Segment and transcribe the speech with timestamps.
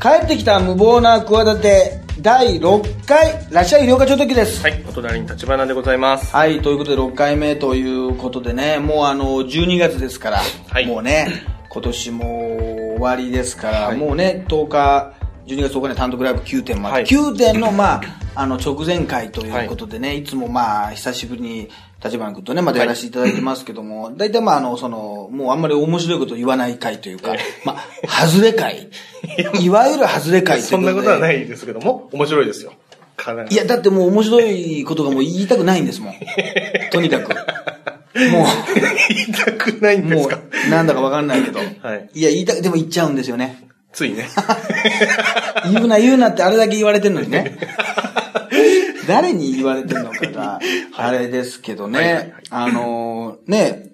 [0.00, 4.62] 帰ってきた無謀な企て第6回らっしゃい医療課長時です。
[4.62, 6.34] はい、お隣に立花でございます。
[6.34, 10.86] はいということで6回目ということでねもうあの12月ですから、はい。
[10.86, 11.28] もうね
[11.68, 12.24] 今年も
[12.94, 13.98] 終わりですから、はい。
[13.98, 15.12] もうね10日
[15.44, 17.04] 12月10日に単独ライブ9点まで、はい。
[17.04, 18.02] 9点のまあ
[18.36, 21.68] あの直前回ということでね、い、つもまあ久しぶりに
[22.02, 28.88] 立花君とねまたやらせていただいてますけども、大体まああのそのもうあんまり面白いこと言わない回というか、まあ外れ回
[29.60, 32.72] いわゆる外れ回というそんなことはいないですけども、面白いですよ。
[33.16, 36.14] かなりいや、だってもう面白いことがもう言いたくないんですもん。
[36.90, 37.30] とにかく。
[38.32, 38.46] も
[39.08, 40.38] 言いたくないんう、もですか？
[40.66, 41.58] う、なんだかわかんないけど。
[41.58, 41.64] は
[41.96, 43.62] いいや、言いたく、でも言っちゃうんですよね。
[43.92, 44.26] ついね。
[45.70, 47.58] 言うな言うなってあれだけ言われてるのにね。
[49.06, 50.60] 誰に言われてるのかが、
[50.96, 52.24] あれですけどはいはいはい。
[52.26, 52.34] ね。
[52.50, 53.92] あのー、ね、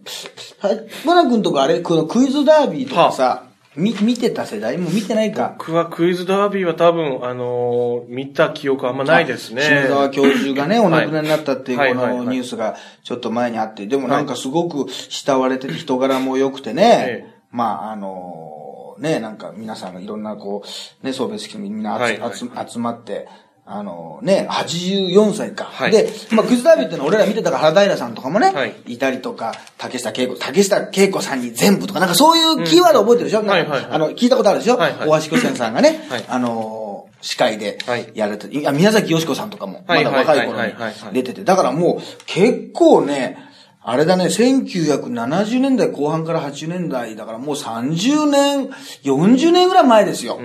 [1.06, 3.45] バナ君とかあれ、このクイズダービーとかさ、
[3.77, 4.78] み、見てた世代？
[4.78, 5.55] もう見てないか。
[5.58, 9.62] 僕はクイズダービーは多分、あのー見た記憶あんまないですね。
[9.62, 11.95] 篠沢教授がね、お亡くなりになったっていうこはい。
[11.95, 12.27] はいはいはい。
[12.27, 17.06] のニュースがちょっと前にあって、でもなんかすごく慕われてて人柄も良くてね。
[17.06, 20.62] え、まああの、ね、なんか皆さんがいろんなこ
[21.02, 22.34] う、ね、送別式にみんな集,、はいはい。
[22.34, 23.28] 集集まって、
[23.69, 25.64] あのね、84歳か。
[25.64, 25.91] はい。
[25.91, 28.77] で、まあ、クイズダービーってのは俺ら見てたから原平さんとかもね、はい。
[28.86, 33.91] い、たりとか、竹下恵子、竹下恵子さんに全部とか、なんかそういうキーワード覚えてるでしょ、なんかはいはいはい。
[33.91, 35.08] あの、聞いたことあるでしょ、はいはい。
[35.08, 36.25] 大橋巨泉さんがね、 はい。
[36.28, 38.12] あの司会ではい。
[38.14, 40.95] やれて、いや、宮崎よしこさんとかも、まだはいはい若い頃にはいはいはい。
[41.12, 43.45] 出てて、だからもう結構ね、
[43.89, 48.69] あれだね、1970年代後半から80年代だからもう30年、
[49.05, 50.41] 40年ぐらい前ですよ。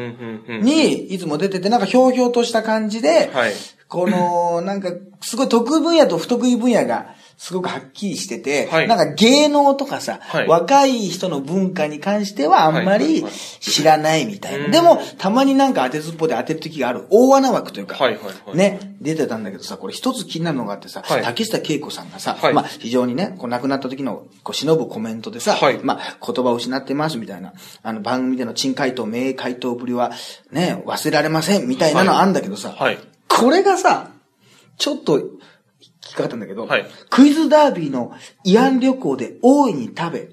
[0.47, 3.53] に、いつも出てて、なんかひょうひょうとした感じで、はい
[3.88, 8.88] この、なんか、すごい得意分野と不得意分野が、すごくはっきりしてて、はい。
[8.88, 10.47] なんか芸能とかさ、はい。
[10.47, 13.25] 若い人の文化に関してはあんまり
[13.59, 14.66] 知らないみたいな。
[14.66, 14.72] うん。
[14.72, 17.07] でも、たまになんか当てずっぽで当てる時がある。
[17.09, 18.56] 大穴枠というか、はいはいはい。
[18.56, 21.24] ね、出てたんだけどさ、これ一つ気になるのがあってさ、はい。
[21.24, 22.53] 竹下恵子さんがさ、はい。
[22.53, 25.80] まあ非常にね、こう亡くなった時のこう忍ぶコメントでさ、はい。
[25.81, 30.12] まあ言葉を失ってますみたいな、あの番組での珍回答、名回答ぶりは
[30.51, 33.00] ね、忘れられませんみたいなのあんだけどさ、はい。
[33.28, 34.12] これがさ、
[34.78, 35.24] ちょっと、
[36.11, 38.13] 聞きかかったんだけど、はいクイズダービーの
[38.45, 40.29] 慰安旅行で大いに食べ、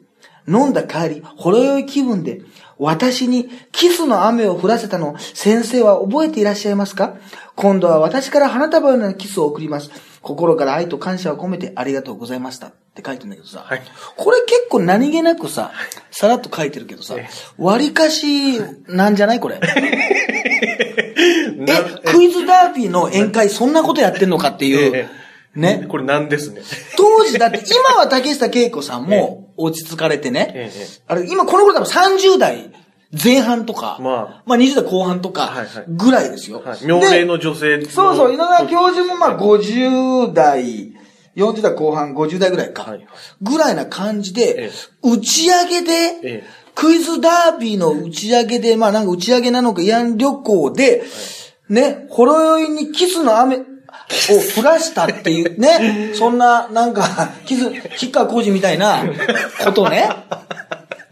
[0.49, 2.41] 飲んだ帰り、ほろ酔い気分で、
[2.79, 7.17] 私にキスの雨を降らせたのを先生は覚えていらっしゃいますか？
[7.57, 9.91] 今度は私から花束のようなキスを送ります。
[10.23, 13.83] 心から愛と感謝を込めてありがとうございましたって書いてんだけどさ、はい
[14.17, 15.73] これ結構何気なくさ、
[16.11, 17.15] さらっと書いてるけどさ、
[17.57, 19.41] 割かしなんじゃない？
[19.41, 19.61] これ。
[21.69, 25.09] え、クイズダービーの宴会そんなことやってんのかっていうえ。
[25.59, 25.87] ね。
[25.89, 26.63] これなんですね。
[26.97, 30.87] 当時だって、今は竹下恵子さんも落ち着かれてねええ。
[31.07, 32.73] あれ、今この頃多分30代
[33.13, 35.53] 前半とか、ままあ20代後半とか
[35.89, 36.63] ぐらいですよ。
[36.65, 36.87] はい。
[36.87, 40.93] 妙齢の女性のそうそう、稲川教授もまあ50代、
[41.37, 42.85] 40代後半、50代ぐらいか。
[42.85, 43.07] はい
[43.41, 44.71] ぐらいな感じでええ、
[45.03, 51.03] 打ち上げで、ええクイズダービーの打ち上げで、まあなんか打ち上げなのか、慰安旅行で、
[51.69, 53.59] ね、ほろ酔いにキスの雨
[54.31, 59.05] を降らしたっていうね、そんな、なんか、キス、吉川浩司みたいな
[59.65, 60.09] ことをね、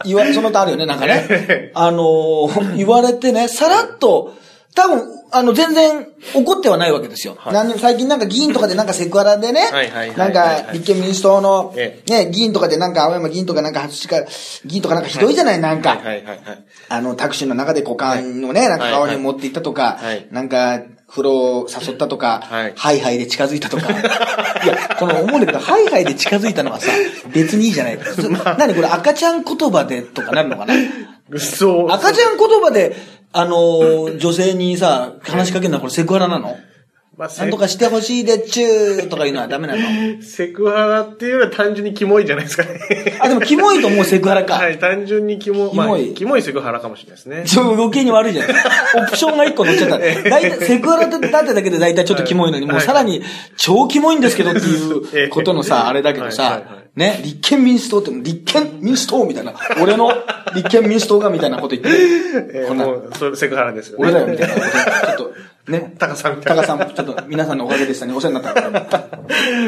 [0.04, 1.72] 言わ、その他あるよね、なんかね。
[1.74, 4.34] あのー言われてね、さらっと、
[4.74, 7.36] 多分、あの、全然怒ってはないわけですよ。
[7.38, 7.78] はい。
[7.78, 9.70] 最近なんか議員とかでなんかセクハラでね
[10.16, 14.24] なんか立憲民主党の、えね、議員とかでなんか青山議員とかなんか初か、
[14.64, 16.00] 議員とかなんかひどいじゃない、なんか。
[16.88, 20.26] あの、タクシーの中で股間をね、なんか顔に持っていったとか、はい。
[20.30, 23.90] なんか、風呂を誘ったとか、はいハイハイで近づいたとか。
[23.92, 26.90] いや、この思うんだけど、ハイハイで近づいたのはさ、
[27.32, 27.98] 別にいいじゃない。
[28.58, 30.74] 何これ赤ちゃん言葉でとかなるのかな？
[31.38, 31.90] そう。
[31.90, 32.96] 赤ちゃん言葉で、
[33.32, 36.56] あのー女性にさ、話しかけるのはこれセクハラなの？
[37.16, 39.80] まあ、セなんとかしてほしいでっちゅーとか言うのはダメなの？
[40.22, 42.78] セクハラっていうよりは単純にキモいじゃないですかね。
[43.20, 44.54] あ、でもキモいともうセクハラか。
[44.54, 47.44] はい、単純にキモ、キモいまあ、キモいセクハラかもしれないですね。
[47.46, 48.54] ちょ、余計に悪いじゃない
[49.06, 49.98] オプションが一個乗っちゃった。
[50.28, 53.22] 大体、セクハラってだってだけで大体ちょっとキモいのに、もうさらに
[53.56, 60.12] 超キモいんですけどっていうことのさ、あれだけどさはいはいはい、ね、立憲民主党って、立憲民主党みたいな、俺の
[60.54, 64.04] 立憲民主党がみたいなこと言って、えーこんなもう、それセクハラですよね。
[64.04, 66.62] 俺だよみたいなこと、ちょっと、ね、タカさんみたいな。
[66.62, 69.00] タカさん、ちょっと皆さんのおかげでしたね、お世話になった。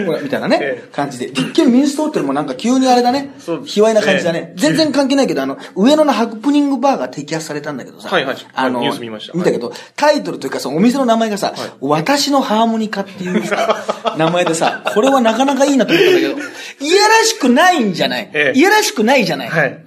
[0.06, 0.58] ほら、みたいなね。
[0.60, 1.26] え、感じで。
[1.26, 3.34] 立憲民主党ってのもなんか急にあれだね。
[3.40, 4.52] そう、卑猥な感じだね。
[4.56, 4.58] え。
[4.60, 9.36] 全然関係ないけど、あの、上野のハプニングバーが摘発されたんだけどさ、はいはいあの、ニュース見ました。
[9.36, 18.30] 見たけど、タイトルというか、そのお店の名前がさ、私のハーモニカっていうさ、名前でさ、これはなかなかいいなと思ったんだけど、いやらしくないんじゃない。
[18.32, 18.58] ええ。
[18.58, 19.48] いやらしくないじゃない。
[19.48, 19.84] はい。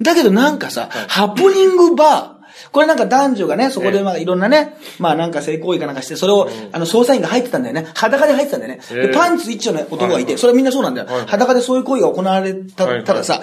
[0.00, 2.31] だけどなんかさ、ハプニングバー、
[2.70, 7.86] これなんか男女がね、そこでまあいろんなね、まあなんか性行為かなんかして、それを、あの、捜査員が入ってたんだよね。
[7.94, 8.80] 裸で入ってたんだよね。
[8.92, 9.06] ええ。
[9.08, 11.06] で、パンツ一丁の男がいて、はいそれはみんなそうなんだよ。
[11.06, 11.26] はい。
[11.26, 13.42] 裸でそういう行為が行われたはいたださ、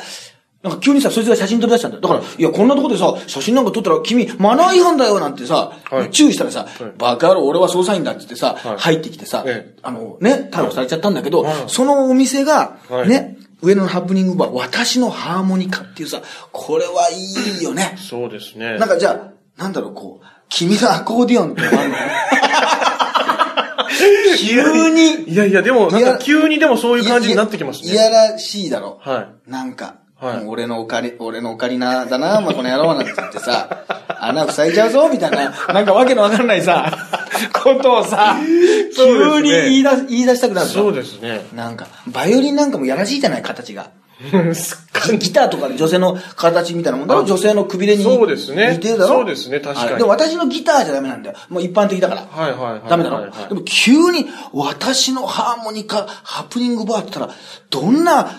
[0.62, 2.02] なんか急にさ、そいつが写真撮り出したんだよ。
[2.02, 13.08] だから、いや、こんなとこでさ、写真なんか撮ったら君、マナー違反だよなんてさはい、注意したらさはい、バカ野郎、俺は捜査員だって言ってさはい、入ってきてさええ、あの、ね、逮捕されちゃったんだけどはい、そのお店がは、い。
[13.08, 16.22] ね、上野のハプニングバー、私のハーモニカっていうさ、
[16.52, 17.96] これはいいよね。
[17.98, 18.78] そうですね。
[18.78, 21.96] なんかじゃあ、なんだろう、こう、君がアコーディオンってあるの？
[24.38, 27.92] 急に、いやいや、でも、なんか急にでもそういう感じになってきますね。
[27.92, 29.00] いやらしいだろ。
[29.02, 30.46] はなんか、はい。
[30.46, 33.86] 俺のオカリ、俺のオカリナだな、 まあ、この野郎なんて言ってさ、
[34.20, 36.92] 穴塞いじゃうぞ、みたいな、なんかわけのわかんないさ、
[37.54, 39.70] ことをさ、急そうですね。
[39.70, 41.46] に言い出す、言い出したくなるそうですね。
[41.56, 43.88] なんか、バイオリンなんかもやらしいじゃない、形が。
[44.54, 48.04] すっかギターとかで女性の形みたいなもんだろあ女性のくびれに。
[48.04, 48.74] そうですね。
[48.74, 49.20] 似てるだろ。
[49.20, 49.98] そうですね確かに。
[49.98, 51.38] でも私のギターじゃダメなんだよ。
[51.48, 52.22] もう一般的だから。
[52.30, 52.82] はいはいはい。
[52.90, 57.40] ダメだろ、でも急に私のハーモニカ、ハプニングバーって言ったら、
[57.70, 58.30] どんな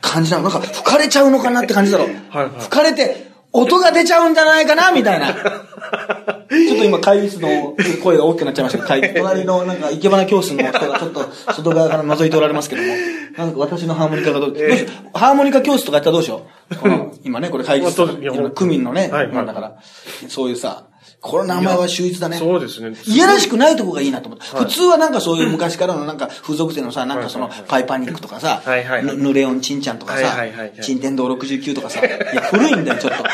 [0.00, 0.44] 感じなの。
[0.44, 2.04] なんか吹かれちゃうのかなって感じだろ。
[2.04, 2.50] はいはい。
[2.60, 5.34] 吹かれて、音が出ちゃうんじゃないかなみたいな。
[6.48, 12.94] ちょっと今会議室の声が大きくなっちゃいましたけど 会議、隣のなんか生け花教室の人がちょっと外側から覗いておられますけども、
[13.36, 15.18] なんか私のハーモニカがどう、どうしよう。
[15.18, 16.76] ハーモニカ教室とかやったらどうしよう。
[16.76, 18.06] この今ね、これ会議室
[18.54, 19.34] 区民のね、はいはい。
[19.34, 19.72] なんだから、
[20.28, 20.84] そういうさ、
[21.20, 22.36] この名前は秀逸だね。
[22.36, 22.96] そうですね。
[23.06, 24.44] いやらしくないとこがいいなと思って。
[24.44, 33.24] はい普通はなんかそういう昔からのなんか風俗店のさ、なんかそのパイパニックとかさはいはいはい、ぬヌレオンチンちゃんとかさはいはいはいはい、チンテンドー69とかさ、いや古いんだよちょっと。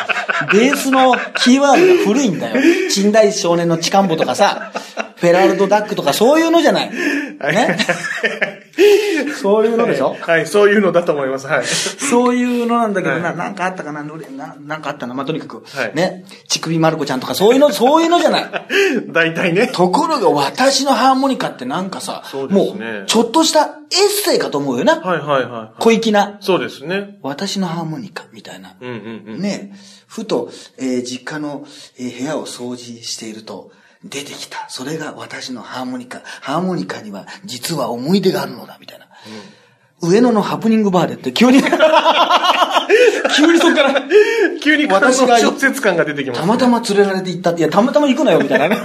[0.57, 2.63] ベースのキーワードが古いんだよ。
[2.91, 4.73] 近代少年のチカンボとかさ、
[5.17, 6.91] フェラルドダックとかそういうのじゃない。
[6.91, 7.77] ね？
[9.41, 10.17] そういうのでしょ？
[10.21, 11.47] はい、そういうのだと思います。
[11.47, 11.67] はい。
[11.67, 14.27] そういうのなんだけどな、はいなんかあったかな、ぬれ？
[14.37, 15.15] ななんかあったな。
[15.15, 18.51] まあ、とにかくは、いね、ちくびまる子ちゃんとかそういうの、そういうのじゃない。
[19.09, 19.69] 大体ね。
[19.73, 23.75] ところが私のハーモニカってなんかさ、そうですもねう、ちょっとしたエッ
[24.25, 24.97] セイかと思うよな。
[25.01, 25.83] はいはいはい。
[25.83, 26.39] 小粋な。
[26.41, 27.19] そうですね。
[27.23, 28.75] 私のハーモニカみたいな。
[28.81, 29.41] うんうんうん。
[29.41, 29.73] ね？
[30.07, 31.65] ふと、えー実家の、
[31.99, 33.71] えー部屋を掃除していると、
[34.05, 34.67] 出てきた。
[34.69, 36.21] それが私のハーモニカ。
[36.41, 39.07] ハーモニカには実は思い出があるのだ、みたいな。
[40.03, 41.63] 上野のハプニングバーでって急に、
[43.37, 44.03] 急にそこから、
[44.63, 48.79] 急に私が私が小説感が出てきます、たまたま連れられて行ったって、いや、たまたま行くなよ、みたいなね。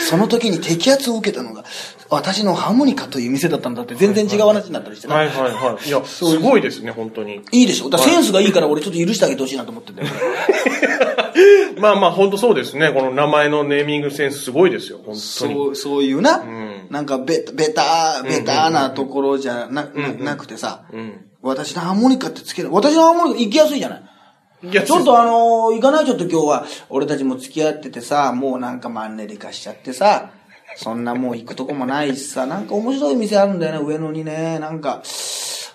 [0.00, 1.64] その時に摘発を受けたのが、
[2.10, 5.14] 私のハーモニカという店だったんだって、全然違う話になったりしてね。
[5.14, 5.88] はいはいはい。
[5.88, 7.40] いや、すごいですね、本当に。
[7.52, 10.08] いいでしょだセンスがいいから俺ちょっと許してあげてほしいなと思ってんだよ。
[11.78, 12.90] まあまあ、本当そうですね。
[12.92, 15.16] この名前のネーミングセンスすごいですよ、本当に。
[15.18, 16.86] そう、そういうな、ん。
[16.90, 21.24] なんかベベタ、ベタなところじゃな、ななくてさ、ん。
[21.42, 22.72] 私のハーモニカってつける。
[22.72, 24.02] 私のハーモニカ行きやすいじゃない。
[24.64, 30.30] いやちょっとあのー行かないちょっと今日は、俺たちも付き合っててさ、もうなんかマンネリ化しちゃってさ、
[30.76, 35.02] そんなもう行くとこもないしさ、なんか面白い店あるんだよね、上野にね、なんか、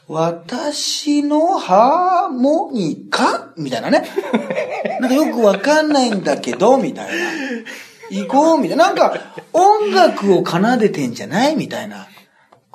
[0.08, 3.52] 私のハーモニカ？
[3.58, 4.08] みたいなね。
[5.02, 7.14] なんかよくわかんないんだけど、みたいな。
[8.10, 8.88] 行こう、みたいな。
[8.88, 9.14] なんか、
[9.52, 11.56] 音楽を奏でてんじゃない？
[11.58, 12.08] みたいな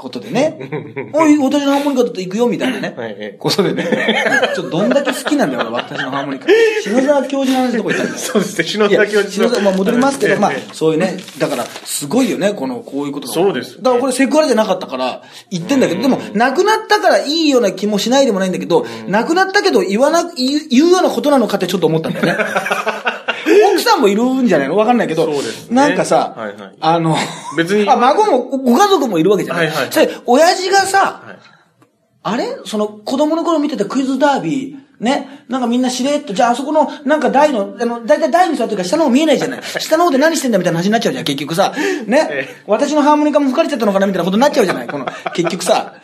[0.02, 0.58] ことでね。
[1.14, 2.94] おい、私のハーモニカだと行くよ、みたいなね。
[2.98, 4.24] はいえことでね。
[4.54, 6.48] ちょっとどんだけ好きなんだよ、俺、私のハーモニカ。
[6.82, 8.18] 篠沢教授の話どこ行ったんだよ。
[8.18, 13.34] そうですね、篠いや、田教授篠沢、まあ戻りますけど、まあええ、そういうね、だから、すごいよね、この、こういうことが。
[13.34, 22.36] そうですだからこれセクハラじゃなかったから、言ってんだけど、でも、亡くなったからいいような気もしないでもないんだけど、亡くなったけど言わな、言うようなことなのかってちょっと思ったんだよね。
[23.72, 24.76] 奥さんもいるんじゃないの？
[24.76, 27.16] わかんないけど、そうですねなんかさ、はいはいあの、
[27.56, 29.66] 別にあ、孫も、ご家族もいるわけじゃない。
[29.66, 31.38] はいはいそれ、親父がさ、はい
[32.24, 32.56] あれ？
[32.64, 35.44] その、子供の頃見てたクイズダービー、ね？
[35.48, 39.62] なんかみんなしれっと、じゃああそこの、なんか台の、あの、だいたい台に座ってるから下の方見えないじゃない。
[39.80, 41.74] 下の方で何してんだみたいな話になっちゃうじゃん、結局さ。
[42.06, 42.28] ね？
[42.30, 42.48] え。
[42.68, 44.86] 私のハーモニカも吹かれちゃったのかなみたいなことになっちゃうじゃない。
[44.86, 45.94] この、結局さ。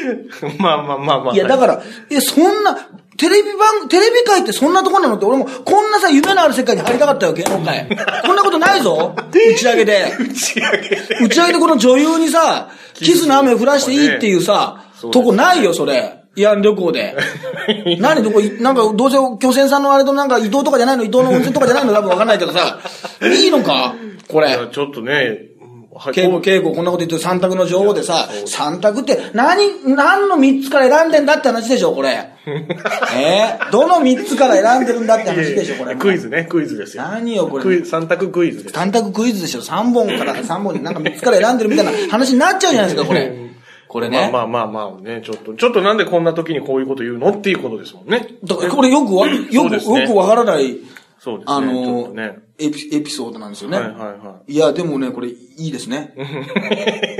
[0.60, 1.34] まあまあまあまあ。
[1.34, 2.76] いや、だから、いや、そんな、
[3.16, 7.86] テレビ番、テレビ界ってそんなとこなのって、俺も、こんなさ、夢のある世界に入りたかったよ、芸能界。
[8.24, 10.12] こんなことないぞ打ち上げで。
[10.18, 10.98] 打ち上げで。
[11.20, 16.22] 打ち上げでこの女優にさ、キスの雨を降らしていいっていうさ、とこないよ、それ。
[16.36, 17.16] 慰安旅行で。
[18.00, 22.78] 何どこ、いなんか、どうせ、巨船さんのあれとなんか、伊藤とかじゃないの伊藤の温泉とかじゃないの多分わかんないけどさ、
[23.22, 23.94] いいのか
[24.28, 24.58] これ。
[24.72, 25.51] ちょっとね、はい
[25.94, 32.30] 稽古、稽古、こんなこと言ってる三択の女王でさ、三択って、何、何の三つから選んでんだって話でしょ、これ。
[32.46, 33.58] え？
[33.60, 35.94] ーどの三つから選んでるんだって話でしょ、これ。
[35.94, 37.02] クイズね、クイズですよ。
[37.02, 37.84] 何よ、これ。
[37.84, 38.74] 三択クイズです。
[38.74, 39.60] 単択クイズでしょ。
[39.60, 43.32] 3本から3本になんか3つから選んでるみたいな話になっちゃうじゃないですか、これ。
[43.86, 44.30] これね。
[44.32, 47.28] まあまあまあまあね、ちょっと、ちょっとなんでこんな時にこういうこと言うの？
[47.32, 48.26] っていうことですもんね。
[48.42, 50.78] だからこれよくわ、よく、よくわからない
[51.22, 51.54] そうですね。
[51.54, 52.38] あのとね。
[52.58, 53.78] エピ、エピソードなんですよね。
[53.78, 56.14] はいはいはいや、でもね、これいいですね。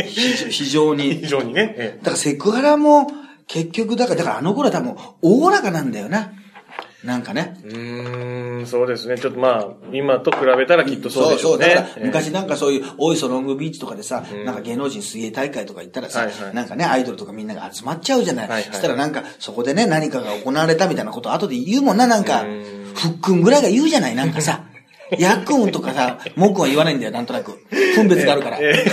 [0.06, 0.96] 非 非常い。
[0.96, 1.14] に。
[1.20, 1.72] 非常にね。
[1.78, 3.06] えだからセクハラも、
[3.46, 6.32] 結局、だから、だからあの頃は多分、おおらかなんだよな。
[7.04, 7.56] なんかね。
[7.64, 9.18] えうーん、そうですね。
[9.18, 11.68] ちょっとまあ、今と比べたらきっとそうでしょうね。
[11.68, 18.48] だからええ昔なんかそういう、大磯ロングビーチとかでさ、なんか芸能人水泳大会とか行ったらさ、はいはいなんかね、アイドルとかみんなが集まっちゃうじゃない。
[18.48, 24.64] はいはいそしたらなんか、そこでね、何かが行われたみたいなこと後で言うもんな、なんかうん、ふっくんぐらいが言うじゃない、なんかさ。
[25.18, 27.58] やっくんとかさ、もっくんは言わないんだよ、なんとなく。
[27.94, 28.58] 分別があるから。
[28.60, 28.72] え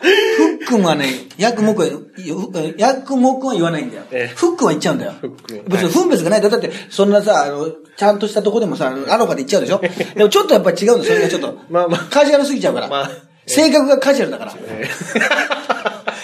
[0.00, 1.06] ふっくんはね、
[1.36, 4.34] やっくんもっくんは、やっくんもっくんは言わないんだよええ。
[4.34, 5.12] ふっくんは言っちゃうんだよ。
[5.68, 6.52] 別に分別がないんだよ。
[6.52, 9.80] だって、そんなさ、あの、ちゃんとしたとこでもさ、アロハで言っちゃうでしょ？
[10.14, 11.58] でもちょっとやっぱり違うんだよ、それがちょっと。
[11.68, 12.88] まあまあカジュアルすぎちゃうから。
[12.88, 13.10] まあ
[13.46, 14.54] 性格がカジュアルだから。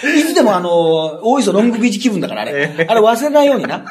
[0.03, 2.51] いつでもあの、大磯ロングビーチ気分だから、あれ。
[2.53, 3.83] ええあれ忘れないようにな。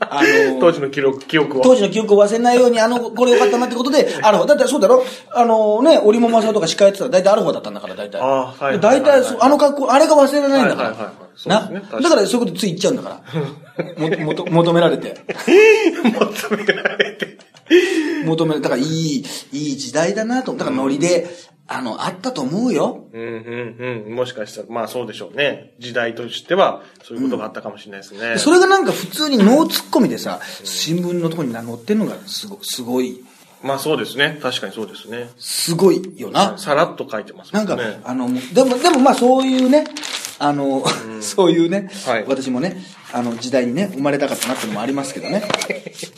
[0.00, 1.62] あの、当時の記録、記憶を。
[1.62, 4.46] 当時の記憶を忘れないように、あの、これよかったなってことで、アルファ。
[4.46, 5.04] だってそうだろ？
[5.34, 8.20] あのね、織桃さんとか司会やってたら大体アルファだったんだから、大体。
[8.20, 11.12] ああはいはい大体あの格好、あれが忘れられないんだから。
[11.46, 11.68] な？
[11.70, 14.18] にだからそういうことつい言っちゃうんだから。
[14.18, 15.14] も、もと、 求められて。
[16.04, 17.38] 求められて。
[18.24, 20.52] 求め、だからいい、いい時代だなと。
[20.54, 21.28] だからノリで、
[21.74, 23.06] あの、あったと思うよ。
[23.12, 24.14] うんうんうん。
[24.14, 25.72] もしかしたら、まあそうでしょうね。
[25.78, 28.38] 時代としては、そういうことがあったかもしれないですね。
[28.38, 33.24] それがなんか普通にノーツッコミでさ、新聞のとこに載ってんのがすごすごい、
[33.62, 34.38] まあそうですね。
[34.42, 35.30] 確かにそうですね。
[35.38, 36.58] すごいよな。
[36.58, 37.78] さらっと書いてますなんか。
[38.04, 39.86] あの、でも、でもまあそういうね、
[40.38, 40.84] あの、
[41.22, 45.42] そういうね、はい私もね、あの時代にね、生まれたかったなっていうのもありますけどね。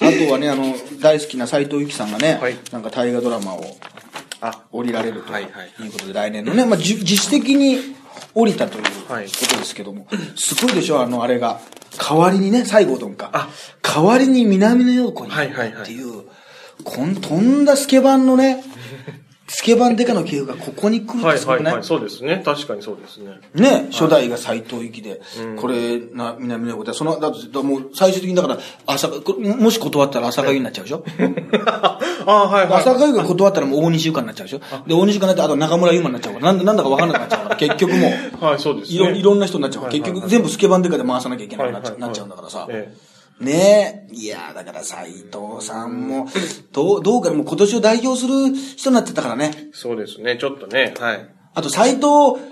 [0.01, 3.77] あとはね、あの、大好きな斎藤由貴さんがね、はいなんか大河ドラマを
[4.41, 5.33] あ、降りられると。
[5.33, 5.49] はいう
[5.93, 7.79] ことで、来年のね、まあじ自主的に
[8.35, 9.27] 降りたというこはい。
[9.27, 11.61] とですけども、すごいでしょ、あの、あれが。
[11.97, 13.31] 代わりにね、西郷どんか。
[13.33, 13.49] あ。
[13.83, 16.03] 代わりに南野陽子にはいはいはいってい。
[16.03, 16.25] う、
[16.83, 18.65] こん、とんだスケバンのね、
[19.57, 21.63] スケバンデカの系譜がここに来るってすごくない？
[21.63, 21.85] はいはいはい。
[21.85, 22.43] そうですね。
[22.45, 23.39] 確かにそうですね。
[23.55, 25.21] ね、初代が斎藤由貴で、
[25.61, 31.05] これ、な、南の横で、その、だって、だもう、最終的にだから、朝香、こもし断ったら朝香湯 になっちゃうでしょ？
[31.77, 32.81] ああ、はいはい。
[32.81, 34.61] 朝香湯が断ったらもう大西ゆかになっちゃうでしょ？
[34.89, 38.97] で、大西ゆかになって、あと中村ゆまになっちゃうから、なんだ、なんだかわかんなくなっちゃうから、結局もう、 はい、そうですね。
[38.97, 42.67] いろ、いろんな人になっちゃうから、結局全部スケバンデカで回さなきゃいけなくなっちゃはいはいはいなっちゃうんだからさ。
[42.71, 43.04] ええ
[43.41, 44.15] ねえ。
[44.15, 46.29] いやだから斎藤さんも、
[46.73, 49.71] どう、どうかもう今年を代表する人になってたからね。
[49.73, 50.37] そうですね。
[50.39, 51.29] ちょっとね、はい。
[51.55, 52.07] あと、斎藤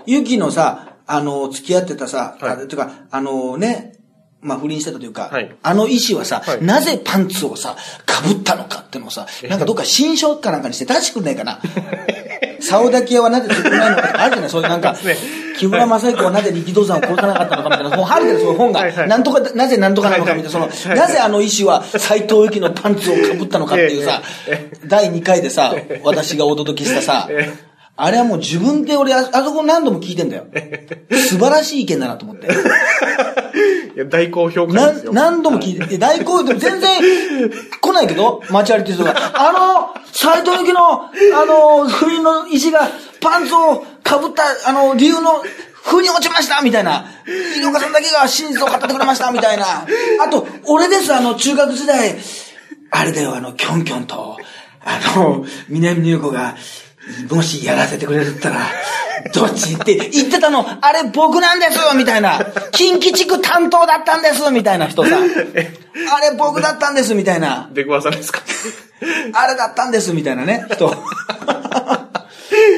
[0.05, 3.93] 由紀のさ、あの、付き合ってたさ、はいあていうか、あのね、
[4.41, 11.59] まあ、不倫してたというか、はいあの医師はさ、はいなぜパンツをさ、被ったのかってのをさ、なんかどっか新書かなんかにして出してくんないかな。
[12.59, 14.95] 竿抱き屋はなぜつくないのかとかあるじゃないそういうなんか、
[15.57, 27.53] 木村正彦はなぜ力道山を殺さなかったのかみたいな、もうあるそういう本が、なんとか、なぜなんとかなのかみたいな、その、はいなぜあの医師は斎藤由紀のパンツを被ったのかっていうさえ、第2回でさ、私がお届けしたさ、え
[27.95, 30.47] あれはもう自分で俺あ、あそこ何度も聞いてんだよ。
[31.11, 32.47] 素晴らしい意見だなと思って。
[33.95, 35.13] いや、大好評な会ですよ。
[35.13, 36.89] 何度も聞いてて、大好評で全然
[37.79, 42.89] 来ないけど、街歩いてる人が、あの、斎藤由紀の、あの、不倫の石が
[43.21, 45.43] パンツを被った、あの、理由の、
[45.85, 47.05] 風に落ちましたみたいな。
[47.61, 49.85] 井岡さんだけが真実を語ってくれましたみたいな。
[50.25, 52.15] あと、俺です、あの、中学時代、
[52.89, 54.37] あれだよ、あの、キョンキョンと、
[54.85, 56.55] あの、南野陽子が、
[57.29, 58.61] もしやらせてくれるったら、
[59.33, 62.39] どっちって言ってたの、あれ僕なんですみたいな。
[62.71, 65.17] 近畿地区担当だったんですみたいな人さ。
[65.17, 67.69] あれ僕だったんですみたいな。
[67.73, 68.41] 出くわさですか？
[69.33, 70.95] あれだったんですみたいなね、人。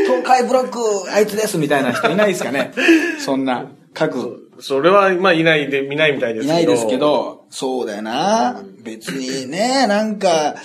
[0.05, 0.79] 東海ブロック、
[1.11, 2.73] あいつですみたいな人いないですかね。
[3.19, 6.53] そんな、各、それは、まあ、いないで、見ないみたいですけど。
[6.53, 6.97] いないですけ。
[6.97, 8.61] ど、そうだよな。
[8.83, 10.55] 別にね、なんか、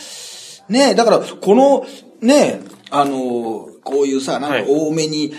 [0.69, 1.87] ね、だから、この、
[2.21, 2.61] ね、
[2.91, 5.33] あの、こういうさ、なんかはい多めに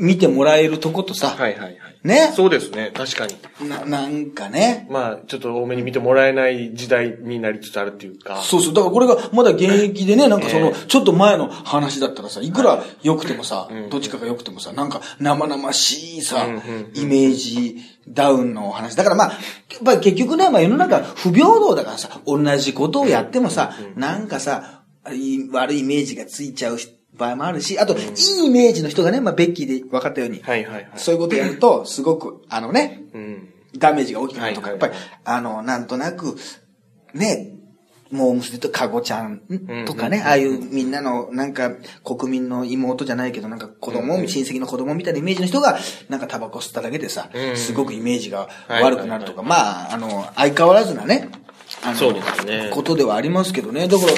[0.00, 1.78] 見てもらえるとことさ、はいはいはい。
[2.04, 2.92] ね、そうですね。
[2.94, 3.68] 確かに。
[3.68, 8.36] な、なんかね、まあ、ちょっと多めに見てもらえない時代になりつつあるっていうか。
[8.42, 8.74] そうそう。
[8.74, 17.76] だからこれがまだ現役でね、なんかそのえ、ちょっと前の話だったらさ、いくら良くてもさ、どっちかが良くてもさ、なんか生々しいさうんうん、イメージ
[18.08, 18.94] ダウンの話。
[18.94, 24.82] だからまあ、やっぱり結局ね、まあ世の中不平等だからさ、同じことをやってもさ、なんかさ、
[25.52, 26.78] 悪いイメージがついちゃう
[27.18, 30.88] 場合もあるし、あと、いいイメージの人がね、まあベッキーで分かったように、はいはいはい。
[30.96, 33.48] そういうことやると、すごく、あのね、うん。
[33.76, 34.94] ダメージが大きくなるとか、やっぱり、
[35.24, 36.36] あの、なんとなく、
[37.12, 37.58] ね、
[38.10, 39.42] もう娘とかごちゃん
[39.86, 41.72] とかね、ああいうみんなの、なんか、
[42.04, 51.28] 国民の妹じゃないけど、なんか子供、親戚の子供みたいなイメージの人が、なんかタバコ吸っただけでさ、うんすごくイメージがはい悪くなるとか、まあ、あの、相変わらずなね、
[51.84, 53.88] あの、そうですねことではありますけどね。
[53.88, 54.12] だから、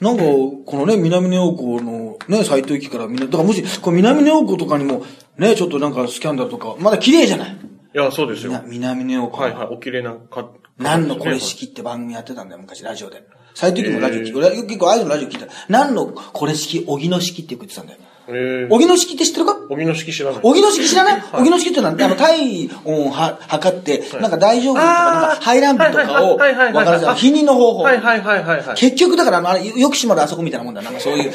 [0.00, 5.04] なんか、このね、南ネオ湖のね、斎藤駅からみんな、だからもし、これ南ネオ湖とかにも、
[5.38, 7.52] ね、ちょっとなんかスキャンダルとか、まだ綺麗じゃない？
[7.52, 8.52] いや、そうですよ。
[8.52, 9.42] な南ネオ湖。
[9.42, 13.22] はいはい、お綺麗なか、何のこれ式って番組やってたんだよ、昔、ラジオで。
[13.54, 17.98] 斎藤駅もラジオ聞いて、俺結構ああいうのラジオ聞いたら、何のこれ式、荻野式って言ってたんだよ。
[18.28, 18.68] ええ。
[18.70, 19.56] 荻野式って知ってるか？
[19.68, 20.40] 荻野式知らない。
[20.42, 21.22] 荻野式知らない？
[21.32, 27.14] 荻野式ってのは、あの、体温をは測って、なんか大丈夫とか、なんか排卵日とかを、はいはいはいはいわかるじゃん。
[27.16, 27.82] 否認の方法。
[27.82, 28.76] はいはいはいはいはい。
[28.76, 30.82] 結局だから、あの、よく閉まるあそこみたいなもんだ。
[30.82, 31.32] なんかそういう、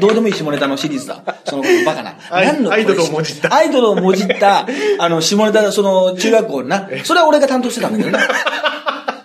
[0.00, 1.22] どうでもいい下ネタのシリーズだ。
[1.44, 2.14] その、バカな。
[2.30, 4.66] 何のアイドルをもじったアイドルをもじった、
[4.98, 6.88] あの、下ネタ、その、中学校な。
[7.04, 8.24] それは俺が担当してたんだけどね。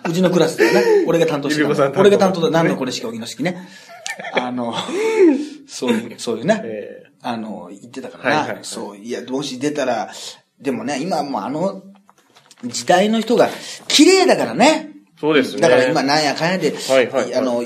[0.08, 1.04] うちのクラスだよね。
[1.06, 2.50] 俺が担当してた俺が担当だ。
[2.50, 3.68] 何のこれ式、荻野式ね。
[4.32, 4.74] あの、
[5.66, 6.60] そういう、そういうね。
[6.64, 8.30] ええあの、言ってたからな。
[8.30, 10.12] はいはいはいそう、いや、もし出たら、
[10.60, 11.82] でもね、今はもうあの、
[12.64, 13.48] 時代の人が、
[13.88, 14.90] 綺麗だからね。
[15.18, 15.60] そうですね。
[15.60, 17.62] だから今なんやかんやで、はいはいはいあの、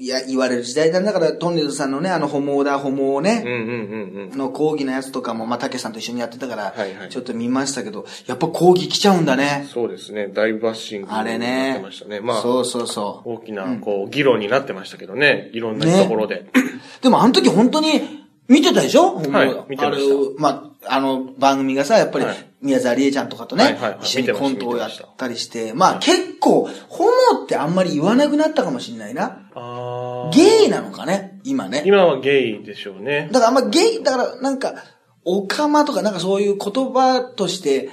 [0.00, 1.00] いや、言われる時代だ。
[1.00, 3.66] だから、トンネルズさんのね、あの、ホモだ、ホモをね、うんうんう
[4.26, 4.38] んうん。
[4.38, 9.66] の講義のやつとかも、まあ、たけさんと一緒にやってたから、はいはいちょっと見ましたけど、やっぱ講義来ちゃうんだね。
[9.72, 10.28] そうですね。
[10.28, 12.20] 大バッシングあれねてましたね。
[12.20, 13.32] まあ、そうそうそう。
[13.34, 15.50] 大きな、こう、議論になってましたけどね。
[15.52, 16.46] いろんなねところで。
[17.02, 19.16] でもあの時本当に見てたでしょ？
[19.16, 19.98] はい見てましたあれ
[20.38, 29.48] まあ、あの番組がさ、やっぱりはい宮沢りえちゃんとかとね、はいはいはい一緒にコントをやったたりして、まあ結構、ホモってあんまり言わなくなったかもしれないな。
[29.54, 29.87] ああ。
[30.30, 31.40] ゲイなのかね？
[31.44, 31.82] 今ね。
[31.86, 33.28] 今はゲイでしょうね。
[33.32, 34.74] だからあんまゲイ、だからなんか、
[35.24, 37.90] オカマとかなんかそういう言葉として、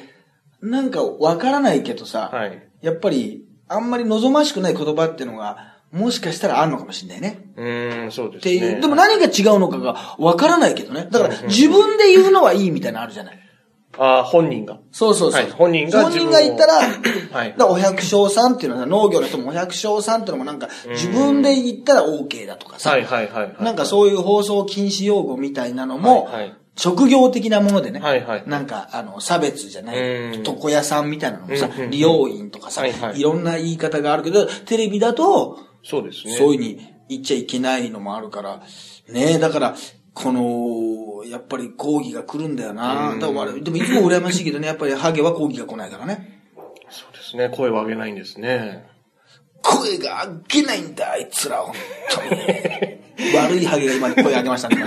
[0.62, 2.70] なんかわからないけどさ、はい。
[2.82, 7.52] やっぱりあんまり望ましくない言葉っていうのが、もしかしたらあるのかもしれないね。
[7.56, 8.56] うーん、そうですね。
[8.56, 8.82] っていう。
[8.82, 11.08] でも何が違うのかがわからないけどね。
[11.10, 13.40] だから自分で言うのはいいみたいなのあるじゃない。
[13.98, 14.80] ああ、本人が。
[14.92, 15.42] そうそうそう。
[15.42, 16.74] はい本人が本人が言ったら、
[17.32, 22.92] はいお百姓さんっていうのは農業の人もお百姓さんっていうのもなんか自分で言ったら OK だとかさ。
[22.92, 23.64] はいはいはいはい。
[23.64, 36.36] なんかそういう放送禁止用語みたいなのも、はいはい職業的なものでね、はいはいなんか、あの、差別じゃない、うん床屋さんみたいなのもさ、利用員とかさ、はいはいいろんな言い方があるけど、テレビだと、そうですね。
[36.36, 38.62] そういうふうに言っちゃいけないのもあるから、
[39.10, 39.76] ねえ、だから、
[40.16, 43.16] この、やっぱり講義が来るんだよな。
[43.20, 46.42] だからでもいつも羨ましいけどね、やっぱりハゲは講義が来ないからね。
[46.90, 47.50] そうですね。
[47.50, 48.88] 声を上げないんですね。
[49.62, 51.76] 声が上げないんだ、あいつら、本
[52.12, 52.30] 当に。
[53.36, 54.84] 悪いハゲが今声上げましたね。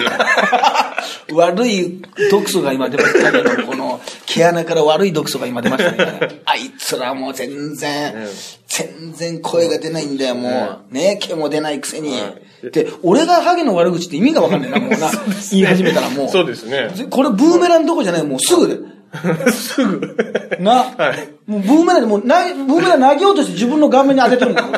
[1.32, 6.40] 悪い毒素が今出ましたけど、この毛穴から悪い毒素が今出ましたね。
[6.46, 8.28] あいつらもう全然、
[8.66, 10.94] 全然声が出ないんだよ、もう。
[10.94, 12.18] ね毛も出ないくせに。
[12.62, 15.10] で、俺がハゲの悪口って意味がわかんないな、もうな。
[15.50, 16.28] 言い始めたらもう。
[16.28, 16.90] そうですね。
[17.10, 18.98] これブーメランどこじゃない、もうすぐで。
[19.52, 20.16] すぐ。
[20.60, 24.68] な、はいもうブーメランでもうな、ブーメラン投げようとして自分の顔面に当ててるんだよ。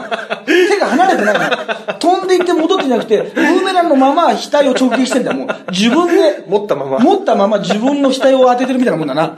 [0.47, 1.95] 手が離れてないの。
[1.95, 5.37] 飛んでいって戻ってなくて、ブーメランのまま額を直撃してんだよ。
[5.37, 7.01] もう自分で、持ったまま。
[7.01, 9.35] 持ったまま自分の額を当ててるみたいなもんだな。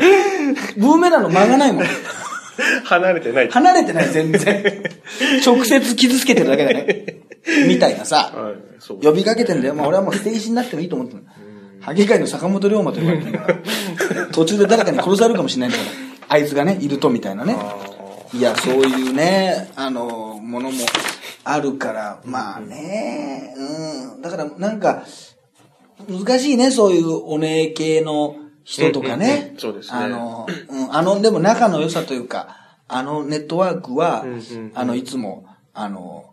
[0.77, 1.85] ブーメランの間がないもん。
[2.85, 3.49] 離れてない。
[3.49, 4.83] 離れてない、全然。
[5.45, 7.17] 直接傷つけてるだけだね。
[7.69, 8.33] みたいなさ。
[8.35, 8.55] はい。
[8.79, 9.01] そう。
[9.01, 9.75] 呼びかけてんだよ。
[9.75, 11.25] まあ俺はもう捨て石になってもいいと思ってる。
[11.81, 13.47] ハゲ界の坂本龍馬と言われてるか
[14.15, 14.27] ら。
[14.33, 16.37] 途中で誰かに殺されるかもしれないんだから。
[16.37, 17.57] あいつがね、いるとみたいなね。
[18.33, 20.79] いや、そういうね、あの、ものも
[21.45, 23.55] あるから、まあね、
[24.15, 24.23] うん。
[24.23, 25.05] だからなんか、
[26.09, 29.27] 難しいね、そういうお姉系の人とかね。
[29.27, 32.57] うんうんうんそうですねあの、うん、あの、でも仲の良さというか、
[32.89, 36.32] あのネットワークは、うんうんうんあの、いつも、あの、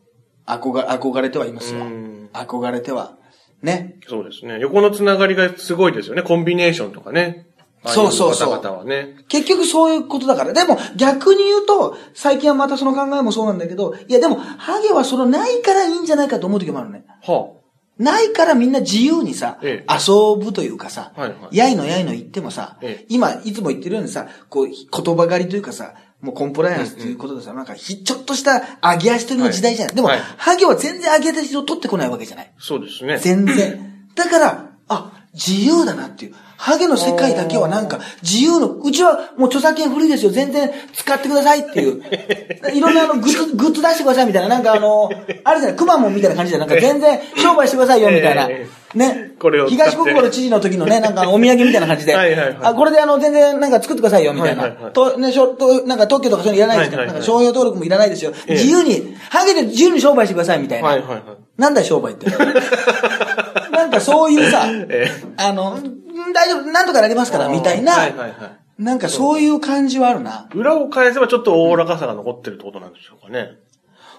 [0.49, 2.29] 憧憧れてはいますようん。
[2.33, 3.17] 憧れては。
[3.61, 3.95] ね。
[4.07, 4.59] そうですね。
[4.59, 6.21] 横のつながりがすごいですよね。
[6.21, 7.47] コンビネーションとかね。
[7.85, 9.15] そうそうそう方々はね。
[9.29, 10.53] 結局そういうことだから。
[10.53, 17.05] でも逆に言うと、最近はまたその考えもそうなんだけど、いやでも、ハゲはそのないからいいんじゃないかと思う時もあるね。
[17.23, 17.51] は
[17.97, 29.95] ないからみんな自由にさ、ええ遊ぶというかさ、はいはいやいのやいの言ってもさ、ええ今、いつも言ってるようにさ、こう、言葉狩りというかさ、もうコンプライアンスということでさ、なんかひ、ちょっとした上げ足取りの時代じゃない。
[29.95, 32.51] でも、はいハゲは全然上げ足を取ってこないわけじゃない。
[32.53, 32.61] あ。
[32.61, 33.17] そうですね。
[33.19, 34.07] 全然。
[34.15, 36.35] だから、あ、自由だなっていう。
[36.59, 40.31] ハゲの世界だけはなんか、自由の、うちはもう著作権フリーですよ。
[40.31, 42.03] 全然使ってくださいっていう。
[42.75, 44.49] いろんなあの、グッズ、グッズ出してくださいみたいな。
[44.49, 45.09] なんかあの、
[45.45, 48.67] あるじゃない、くまモンみたいな感じで、なんか全然商売してくださいよみたいなえ。
[48.93, 49.31] ね。
[49.39, 52.13] これを東国原知事の時のね、なんかお土産みたいな感じで。
[52.13, 54.69] はいはいはいあ、これであの、全然なんか作ってくださいよみたいな。
[54.69, 58.33] と、ね、しょと、なんか特許とかそういうのいらないですから、はいはいはいなんか商標登録もいらないですよ。
[58.47, 60.89] ええ自由に、ハゲで自由に商売してくださいみたいな。
[60.89, 61.21] はいはいはい。
[61.57, 62.25] なんだよ商売って。
[63.71, 68.47] なんかそういうさ、えあの、ん大丈夫、なんとかなりますから、みたいな、はいはいは
[68.79, 68.83] い。
[68.83, 70.47] なんかそういう感じはあるな。
[70.53, 73.57] 裏を返せばちょっとおおらかさが残ってるってことなんでしょうかね。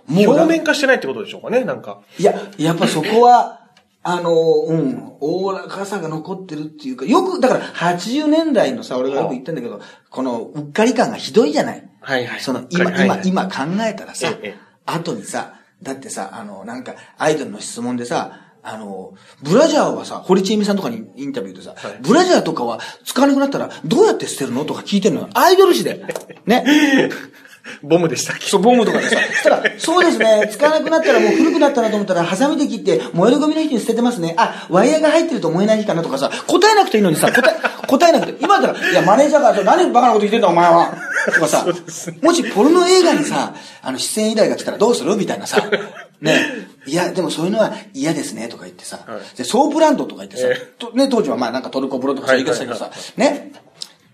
[0.07, 2.03] もうだ表面化してないってことでしょうかね、なんか。
[2.19, 3.61] いや、やっぱそこは、
[4.03, 11.87] あの、うん、おおらかさが残ってるっていうか、よく、だから80年代のさ、俺がよく言ってんだけど、このうっかり感がひどいじゃない。
[12.01, 13.51] はいはいその、今、はいは、い今考
[13.83, 25.29] えたらさええ、後にさ、だってさ、あの、なんか、アイドルの質問でさ、あの、ブラジャーはさ、堀ちえみさんとかにインタビューでさ、はいブラジャーとかは使わなくなったらどうやって捨てるのとか聞いてるのよ。
[25.35, 26.05] アイドル誌で。
[26.47, 26.65] ね。
[27.83, 28.47] ボムでしたっけ？
[28.47, 29.17] そう、ボムとかでさ。
[29.17, 34.35] そ したら、そうですね、使わなくなったらもう古くなったなと思ったら、ハサミで切って、燃えるゴミの日に捨ててますね。
[34.39, 38.43] あ、ワイヤーが入ってると燃えない日かなとかさ、答えなくていいのにさ、答え、答えなくて。
[38.43, 40.95] 今だったら、いや、マネージャーが、何バカなこと言ってんだお前は。
[41.27, 41.67] とかさ、
[42.23, 45.15] もしポルノ映画にさ、あの、出演依頼が来たらどうする？
[45.17, 45.63] みたいなさ。
[46.23, 46.67] ね。
[46.87, 49.01] いや、でもそういうのは嫌ですね、とか言ってさ。
[49.07, 49.37] はい。
[49.37, 53.53] で、ソープランドとか言ってさ、えとね、当時はまあなんかトルコ風呂とかそういう言い方したけどさはいはい、ね。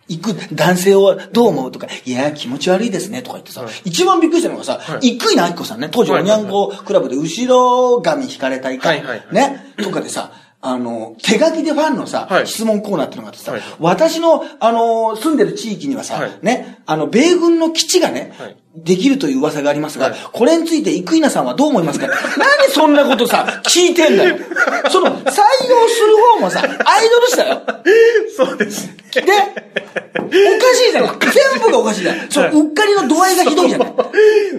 [0.09, 5.19] 行く男性をどう思うとか、いや、気持ち悪いですね、とか言ってさ、一番びっくりしたのがさ、はい。
[5.19, 9.09] 生稲晃子さんね、当時おニャン子クラブでうしろ髪ひかれ隊かはいはい。
[9.09, 12.47] はいね、とかでさ、あの、手書きでファンのさ、はい。
[12.47, 13.61] 質問コーナーってのがあってさ、はい。
[13.81, 16.31] 私の、あの、住んでる地域にはさ、はい。
[16.43, 22.07] ね、あの、米軍の基地がね、はいできるという噂がありますが、はいこれについて生稲さんはどう思いますか？
[22.09, 24.37] なんでそんなことさ、聞いてんだよ。
[24.91, 27.63] その、採用する方もさ、アイドル誌だよ。
[28.37, 28.97] そうですね。
[29.15, 31.11] で、おかしいじゃない。
[31.53, 32.27] 全部がおかしいじゃない。
[32.31, 33.89] その、うっかりの度合いがひどいじゃない。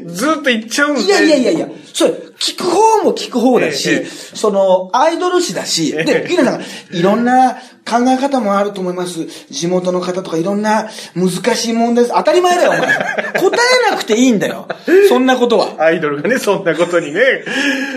[0.07, 1.01] ずっと言っちゃうんで。
[1.01, 7.53] いやいやいやいや、それ、聞く方も聞く方だし、ええその、アイドル誌だし、で、皆さんが、いろんな
[7.87, 9.25] 考え方もあると思います。
[9.49, 12.15] 地元の方とかいろんな難しい問題です。
[12.15, 12.81] 当たり前だよ、お前。
[12.87, 14.67] 答えなくていいんだよ。
[15.09, 15.75] そんなことは。
[15.79, 17.21] アイドルがね、そんなことにね。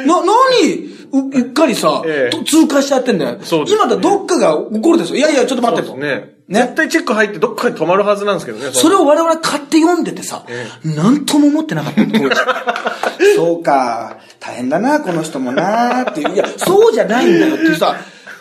[0.06, 1.00] な、何？
[1.12, 3.38] ううっかりさ、ええと通過しちゃってんだよ。
[3.42, 5.16] そうですね今だどっかが怒るですよ。
[5.16, 5.96] いやいや、ちょっと待ってと。
[5.96, 6.36] ね。
[6.48, 6.62] ね？
[6.62, 8.70] 絶対チェック入ってどっかに止まるはずなんですけどね。
[8.72, 12.00] それを我々買って読んでてさ、えなんとも思ってなかった
[13.36, 16.34] そうか、大変だな、この人もなっていう。
[16.34, 17.96] いや、そうじゃないんだよってさ、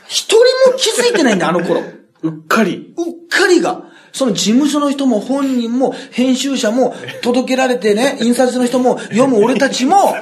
[0.07, 0.37] 一人
[0.71, 1.81] も気づいてないんだ、あの頃。
[2.21, 2.93] うっかり。
[2.97, 3.83] うっかりが。
[4.11, 10.15] その事務所の人も本人も編集者も届けられてね、 印刷の人も読む俺たちも。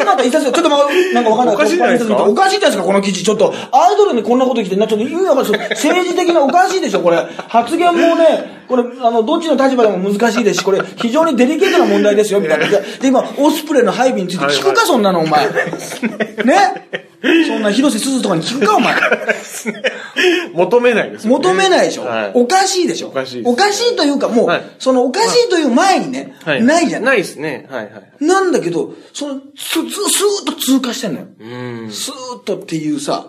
[0.00, 0.78] 今だ印刷所、ちょっとま
[1.14, 1.54] なんかわかんない。
[1.54, 2.24] おかしいじゃないですか？
[2.24, 3.22] おかしいじゃないですか、この記事。
[3.24, 5.68] ちょっと、アイドルにこんなこと言ってな、ちょっと意味わかんない。
[5.70, 7.18] 政治的なおかしいでしょ、これ。
[7.48, 12.66] 発言もね、これ、あの、どっちの立場でも難しいですし、これ、非常にデリケートな問題ですよ、みたいな。
[12.68, 15.46] で、で今、オスプレイの配備について聞くか、そんなの、お前。
[16.44, 16.88] ね？
[17.20, 18.94] そんな広瀬すずとかに聞くか、お前。
[20.54, 21.36] 求めないですよね。
[21.36, 27.08] 求めないでしょ、はいおかしいでしょおかしいですおかしいというか、もう、はいそのおかしいという前にね、はいないじゃない。
[27.08, 27.66] ないですね。
[27.70, 28.24] はいはい。
[28.24, 31.26] なんだけど、その、す、す、スーッと通過してんのよ。
[31.40, 31.44] う
[31.86, 31.90] ん。
[31.90, 33.26] スーッとっていうさ、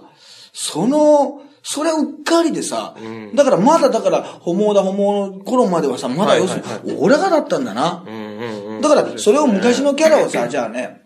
[0.54, 2.96] その、それうっかりでさ、
[3.36, 8.04] だからまだだから、ホモだホモの頃まではさ、まだ要するに、俺がだったんだな。
[8.08, 8.82] うんうんうん。
[8.82, 10.99] だから、それを昔のキャラをさ、じゃあね、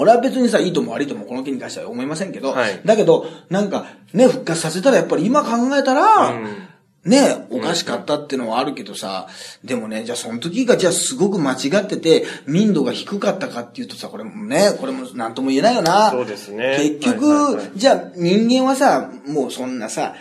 [0.00, 6.32] 俺は別にさ、いいとも悪いともこの件に関しては思いませんけど、はいだけど、なんか、ね、復活させたらやっぱり今考えたら、
[7.04, 9.28] ね、おかしかったっていうのはあるけどさ、
[9.64, 16.10] でもね、じゃあその時がじゃあすごく間違ってて、民度が低かったかっていうとさ、これもね、これもなんとも言えないよな。
[16.10, 20.14] そうですね結局、はいはいはいじゃあ人間はさ、もうそんなさ、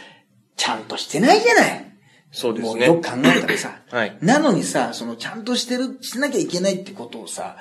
[0.56, 1.86] ちゃんとしてないじゃない。
[2.32, 2.70] そうですね。
[2.70, 7.58] もうよく考えたらさ、はいなのにさ、そのちゃんとしてる、しなきゃいけないってことをさ、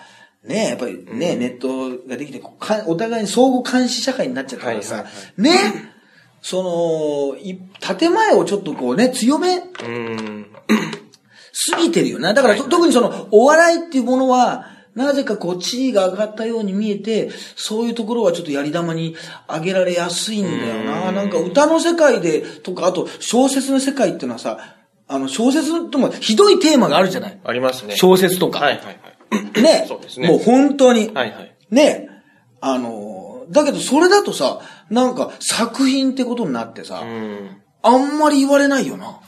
[0.48, 2.42] ねやっぱりね、ネットができて
[2.86, 5.98] お互いに相互監視社会になっちゃったからさ、はいはいはね
[6.40, 10.46] その、い建前をちょっとこうね、強めうん。
[11.52, 12.32] すぎてるよな。
[12.32, 19.16] だから、と特にその、お笑いっていうものは、なぜかこう、地位が上がったように見えて、そういうところはちょっとやり玉に
[19.48, 21.12] 上げられやすいんだよな。
[21.12, 24.76] なんか歌の世界で、とか、あと小説の世界っていうのはさ、
[25.08, 27.96] あの、小説ともひどいテーマがあるじゃないありますね。
[27.96, 28.60] 小説とか。
[28.60, 28.98] はいはいはい。
[29.60, 29.84] ね。
[29.88, 31.10] そうですねもう本当に。
[31.14, 31.56] はいはい。
[31.70, 32.08] ね。
[32.60, 34.60] あの、だけどそれだとさ、
[34.90, 37.62] なんか作品ってことになってさ、うん。
[37.82, 39.20] あんまり言われないよな。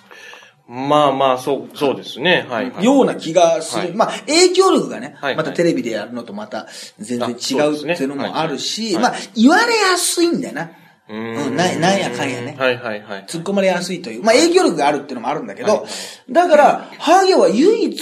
[0.68, 2.46] まあまあ、そう、そうですね。
[2.48, 2.84] はいはい。
[2.84, 3.82] ような気がする。
[3.82, 10.70] はいまあ、影響力がね、はいまたテレビでやるのとまた全然違うっていうのもあるし、はいまあ、言われやすいんだよな。
[11.08, 12.54] ううん、ななんやかんやね。
[12.56, 13.24] はいはいはい。
[13.24, 14.22] 突っ込まれやすいという。
[14.22, 18.00] まあ、影響力があるっていうのもあるんだけど、はいだから、ハゲは唯一、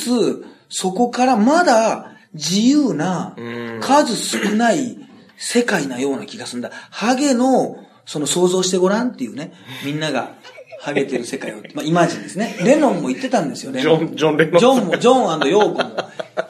[0.69, 3.41] そこからまだ自由なう
[3.79, 4.99] ん、数少ない
[5.37, 6.71] 世界なような気がするんだ。
[6.91, 9.53] ハゲの、その想像してごらんっていうね、
[9.85, 10.35] みんなが、
[10.81, 12.57] ハゲてる世界を、まあ、イマジンですね。
[12.63, 13.99] レノンも言ってたんですよ、レノン。
[13.99, 15.97] ジョンジョンレノンジョンも、ジョンヨーコも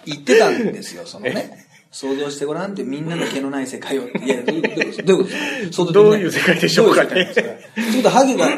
[0.05, 1.67] 言ってたんですよ、そのね。
[1.91, 4.03] 想像してごらんってみんなの毛のない世界を。
[4.09, 7.99] いや、どういうことどういう世界でしょうかねどい世界ですか？
[8.01, 8.49] っとは、ハゲが、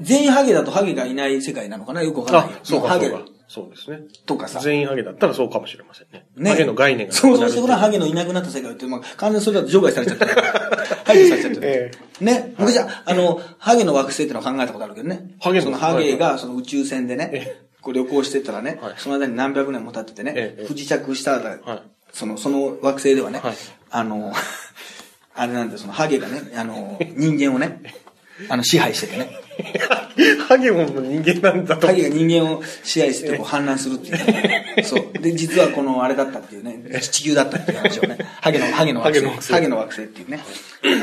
[0.00, 2.02] 全員ハゲだとハゲがいない世界なのかな？
[2.02, 3.14] よくわかんないそうかもハゲ
[3.54, 4.00] そうですね。
[4.26, 4.58] とかさ。
[4.58, 6.26] 全員ハゲだったらそうかもしれませんね。
[6.34, 10.32] ねハゲの概念がなく想なる像してごらん、ハゲのいなくなった世界って、まあ、完全にそれだと除外されちゃってる。
[11.04, 11.62] 排除されちゃってる。
[12.20, 12.54] えね。
[12.58, 15.36] 僕じゃあ、あの、ハゲの惑星ってのは考えたことあるけどね。
[15.38, 23.54] ハゲのそのハゲがその宇宙船でねえ、こう旅行してったらねはい、その間に何百年も経っててねええ、不時着したらはい、その、その惑星ではねはい、
[23.90, 24.32] あの、
[25.36, 27.80] あれなんで、そのハゲがね、あの、人間をね、
[28.50, 29.40] あの、支配しててね。
[30.48, 31.92] ハゲも人間なんだとハ。
[31.92, 34.82] ゲが人間を支配してこう反乱するっていうね。
[34.84, 35.18] そう。
[35.18, 40.40] で、実はこのあれだったっていうね、地球だったっていう話をね、ハゲの、ハゲの惑星、ハゲの惑星っていうね。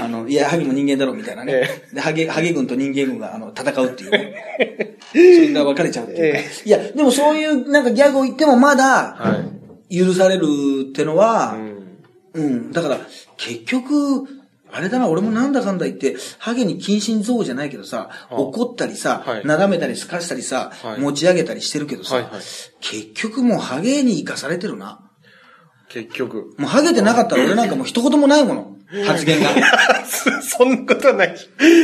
[0.01, 1.95] あの、いや、ハゲも人間だろうみたいなねえ。
[1.95, 4.97] で、ハゲ、ハゲ軍と人間軍があの、戦うっていうね。
[5.11, 6.45] それが分かれちゃうっていうね。
[6.65, 9.43] いや、でもそういうなんかギャグを言ってもまだ、は
[9.89, 9.97] い。
[9.97, 10.45] 許される
[10.89, 11.55] ってのは、
[12.33, 12.43] うん。
[12.43, 12.71] うん。
[12.71, 12.97] だから、
[13.37, 14.40] 結局、
[14.73, 22.31] あれだな、俺もなんだかんだ言って、ハゲに近親憎悪じゃないけどさ、あ怒ったりさ、はいなだめたりすかしたりさ、はい持ち上げたりしてるけどさ、はいはい
[22.79, 24.99] 結局もうハゲに生かされてるな。
[25.89, 26.55] 結局。
[26.57, 28.77] もうハゲてなかったら俺なんかもう一言もないもの。
[29.07, 29.49] 発言が。
[30.43, 31.35] そんなことはない。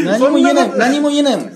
[0.04, 1.52] 何も言えない、何も言えないもん。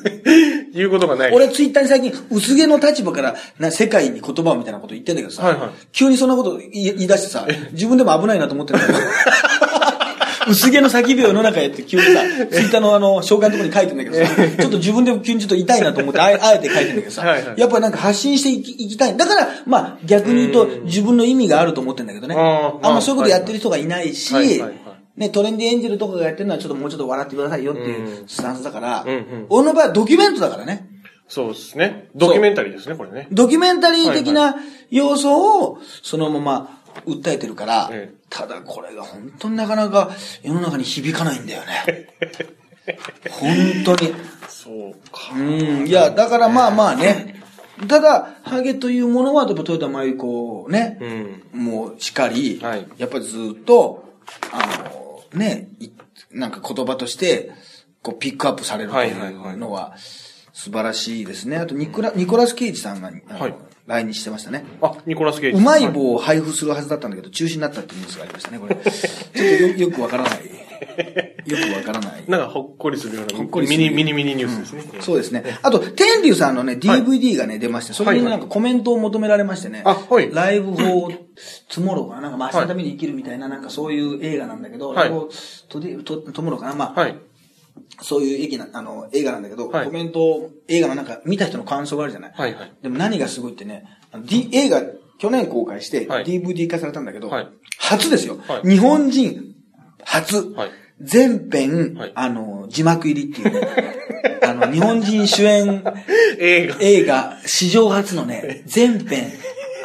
[0.73, 1.31] 言うことがない。
[1.33, 8.99] 俺ツイッターに最近、薄毛の立場からな世界に言葉をみたいなこと言ってんだけどさ、はいはい急にそんなこと言い出してさ、自分でも危ないなと思ってるんだよ。
[10.47, 19.17] 薄毛の叫びを世の中へって急にさ、ツイッターのあの、紹介のところに書いてんだけどさ、ちょっと自分でも急にちょっと痛いなと思って、あえ あえて書いてんだけどさ、はいはいやっぱりなんか発信していきいきたい。
[19.17, 22.36] だから、まあ逆に言うと自分の意味があると思ってんだけどね。
[22.36, 24.71] あんまそういうことやってる人がいないし、はいはいはい
[25.17, 30.88] ね、トレンディエンジェルとかがやってるのはちょっともうちょっと笑ってくださいよっていううんスタンスだから、うんうん俺の場合はドキュメントだからね。
[31.27, 32.10] そうですね。
[32.13, 33.27] ドキュメンタリーですね、これね。
[33.32, 34.58] ドキュメンタリー的な
[34.89, 40.10] 要素をそのまま訴えてるから、ええただこれが本当になかなか
[40.41, 42.08] 世の中に響かないんだよね。
[43.30, 44.13] 本当に。
[44.47, 45.34] そうか。
[45.36, 47.41] うん、いや、だからまあまあね。
[47.88, 50.97] ただ、ハゲというものは、やっぱ豊田真由子ね、
[51.54, 51.65] うん。
[51.65, 54.06] もうしっかり、はいやっぱりずっと、
[54.51, 54.89] あ
[55.34, 55.89] の、ね、い
[56.32, 57.51] なんか言葉として、
[58.01, 59.95] こう、ピックアップされるというのは、
[60.54, 61.58] 素晴らしいですね。
[61.58, 63.12] あと、ニコラ、ニコラス・ケイジさんが、
[63.91, 64.63] 来日してましたね。
[64.82, 65.60] あ、ニコラス・ケイジ。
[65.60, 68.75] うまい棒を配布するはずだったんだけど、中止になったっていうニュースがありましたね、これ。
[68.75, 70.32] ちょっとよよくわからない。
[71.45, 72.23] よくわからない。
[72.27, 74.84] なんかほっこりするようなほっこりミニ、ミニミニニュースですね。
[75.01, 75.43] そうですね。
[75.62, 79.82] あと、天龍さんのね、DVD がね、出まして、それになんかコメントを求められましてね。
[79.86, 87.15] あはい Live for Tomorrow かななんか、まあ、明日のために生きるみたいな、なんかそういう映画なんだけど、はい Live for Today とトモかなまあ、はい。
[88.01, 89.85] そういう駅な、あの、映画なんだけど、はい。
[89.85, 92.31] コメント、映画のなんか、見た人の感想があるじゃない？
[92.35, 92.71] はいはい。
[92.81, 93.85] でも何がすごいってね、
[94.25, 94.81] D、映画、
[95.19, 96.25] 去年公開して、はい。
[96.25, 97.47] DVD 化されたんだけど、はい。
[97.77, 98.69] 初ですよ、はい。
[98.69, 99.55] 日本人、
[100.03, 100.71] 初、はい。
[101.01, 102.11] 全編、はい。
[102.15, 103.53] あの、字幕入りっていう。
[103.61, 103.67] ね、
[104.47, 105.83] あの、日本人主演
[106.39, 106.77] 映画。
[106.79, 109.31] 映画、史上初のね、全編、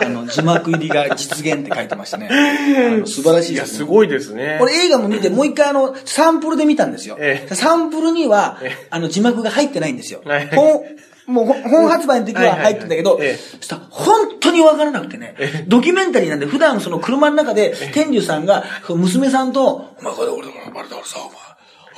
[0.00, 2.28] あの、字幕入りが実現って書いてましたね。
[2.32, 4.58] あの素晴らしいいや、です、すごいですね。
[4.60, 7.16] 俺映画も見て、もう一回あの、サンプルで見たんですよ。
[7.20, 7.54] ええ。
[7.54, 10.22] サンプルにはえ、あの、字幕が入ってないんですよ。
[10.24, 10.48] はい。
[10.48, 10.82] 本、
[11.26, 13.18] もう本本発売の時は入ってんだけど
[13.60, 21.32] したら本当にわからなくてね、ドキュメンタリーなんで普段その車の中で、天竜さんが、娘さんと、お前これ俺の生まれたからさ、お前、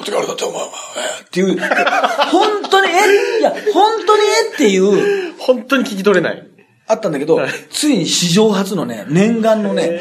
[0.00, 1.58] お手柄だってお前、お前、っていう、
[2.30, 6.47] 本当にえいや、本当にえっていう、本当に聞き取れない。
[6.88, 10.00] あったんだけどはい、ついに史上初のね、念願のね、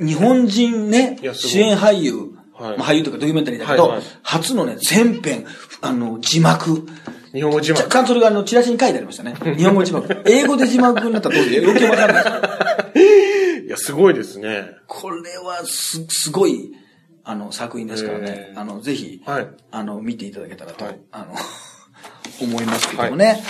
[0.00, 2.14] 日本人ね主演俳優、
[2.52, 5.46] はいまあ俳優とかドキュメンタリーだけど、はいはい初のね、全編、
[5.80, 6.86] あの、字幕。
[7.32, 7.82] 日本語字幕。
[7.82, 9.34] ちゃちゃんとそれがあの、チラシに書いてありましたね。
[9.56, 10.22] 日本語字幕。
[10.26, 14.64] 英語で字幕になったらどういう余計わかんないいや、すごいですね。
[14.86, 16.72] これはす、すごい、
[17.22, 21.34] あの、作品ですからねあの、ぜひ、はいあの、見ていただけたらと、はいあの、
[22.40, 23.26] 思いますけどもね。
[23.26, 23.42] はい、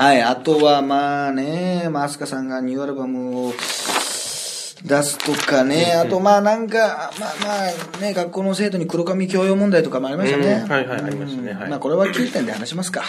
[0.00, 10.62] あとはまあね、まあ、アスカさんがニューアルバムを出すとかね、あとまあなんか、まあまあね、学校の生徒に黒髪教養問題とかもありましたね。
[10.64, 13.02] うんはいはいありましたねはいまあこれは9点で話しますか。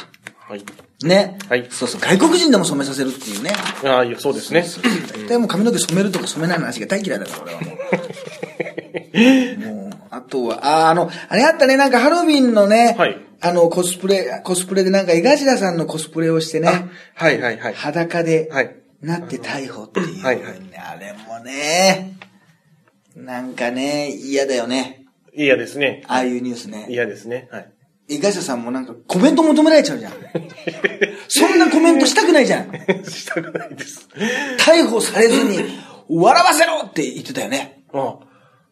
[0.49, 0.65] はい。
[1.03, 1.37] ね。
[1.47, 3.53] はいそうそう、外国人でも染めさせるっていうね。
[3.85, 4.65] ああ、いや、そうですね。
[5.13, 7.71] 大体もう髪の毛染めるとか染めないの話が大嫌いだから、俺はも
[9.63, 9.73] う。
[9.73, 16.67] もう、あとは、あ、あの、あれあったね、なんかハロウィンのね、はいあの、コスプレ、コスプレでなんか江頭さんのコスプレをしてね、
[17.15, 17.73] はいはいはい。
[17.73, 22.17] 裸ではい、なって逮捕っていう、はいはいあれもね、
[23.15, 25.05] なんかね、嫌だよね。
[25.33, 26.03] 嫌ですね。
[26.07, 26.85] ああいうニュースね。
[26.89, 27.47] 嫌ですね。
[27.51, 27.71] はい。
[28.09, 30.13] 江頭さんもなんかコメント求められちゃうじゃん。
[31.29, 32.71] そんなコメントしたくないじゃん。
[33.09, 34.07] したくないです。
[34.59, 37.83] 逮捕されずに、笑わせろって言ってたよね。
[37.93, 38.19] あ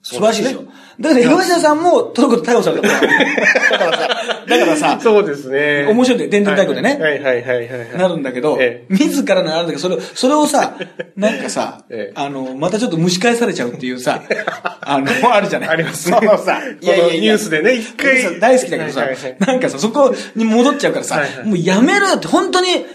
[0.02, 0.64] 素晴らしいですよ。
[1.00, 3.12] だから、山下さんもトルコで逮捕されたから。
[3.78, 4.08] だからさ、
[4.48, 5.88] だからさ、そうですね。
[5.90, 7.98] 面白いんだよ電電太鼓でねはいはいはいはいはい。
[7.98, 10.78] なるんだけど、え自らのあるんだけど、それを、それをさ、
[11.18, 14.24] なんかさ、ええあの、またちょっと蒸し返されちゃうっていうさ、
[14.82, 15.70] あの、あるじゃない。
[15.70, 16.18] ありますね。
[16.22, 18.40] そうさ、いやいやニュースでね、一回。
[18.40, 19.06] 大好きだけどさ、
[19.40, 22.86] なんかさ、そこに戻っちゃうからさ、もうやめろよって、本当に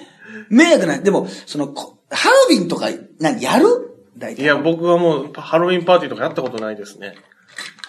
[0.48, 1.02] 迷惑ない。
[1.02, 2.88] でも、その、こハロウィンとか、
[3.20, 4.42] 何、やる大体。
[4.42, 7.14] いや、僕はもう、ハロウィンパーティーとかやったことないですね。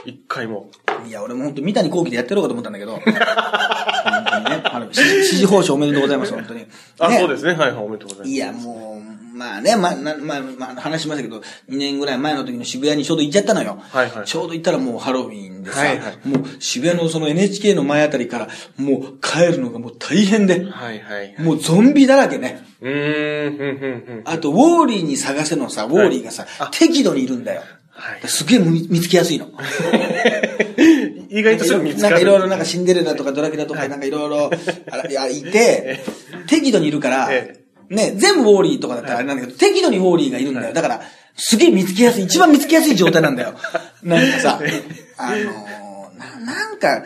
[0.05, 0.69] 一回も。
[1.07, 2.93] いや、俺も本当三谷幸喜でやってやろうかと思ったんだけど。
[3.01, 4.61] 本当にね。
[4.63, 6.65] ハロウィン支支持報酬おめでとうございます、本当に。
[6.99, 7.53] あ、ねそうですね。
[7.53, 8.29] はいはい、おめでとうございます。
[8.31, 8.94] いや、もう、
[9.35, 13.81] まあね、まあ、なまあ、まあ、話しましたけど、2年ぐらい前の時の渋谷にちょうど行っちゃったのよ。
[13.81, 21.35] はいはいちょうど行ったらもうハロウィンでさ、はいはいもう渋谷のその NHK の前あたりから、もう帰るのがもう大変で、はいはい。
[21.41, 22.65] もうゾンビだらけね。
[22.79, 24.21] うーん。
[24.23, 27.61] あと、ウォーリーに探せのさ、ウォーリーがさ、適度にいるんだよ。
[27.91, 28.27] はい。
[28.27, 29.47] すげえ見見つけやすいの。
[31.29, 32.09] 意外とすぐ見つかる。
[32.09, 34.49] なんかいろいろなんかシンデレラとかドラキュラとかなんかいろいろ
[34.91, 36.03] あらいて、
[36.47, 40.73] 適度にいるからえ、ね、全部ウォーリーとかだったらあれなんだけど、適度にウォーリーがいるんだよ。
[40.73, 41.01] だから、
[41.35, 43.55] すげえ見つけやすい、一番見つけやすい状態なんだよ。
[44.03, 44.59] なんかさ、
[45.17, 47.03] あのーな、なんか、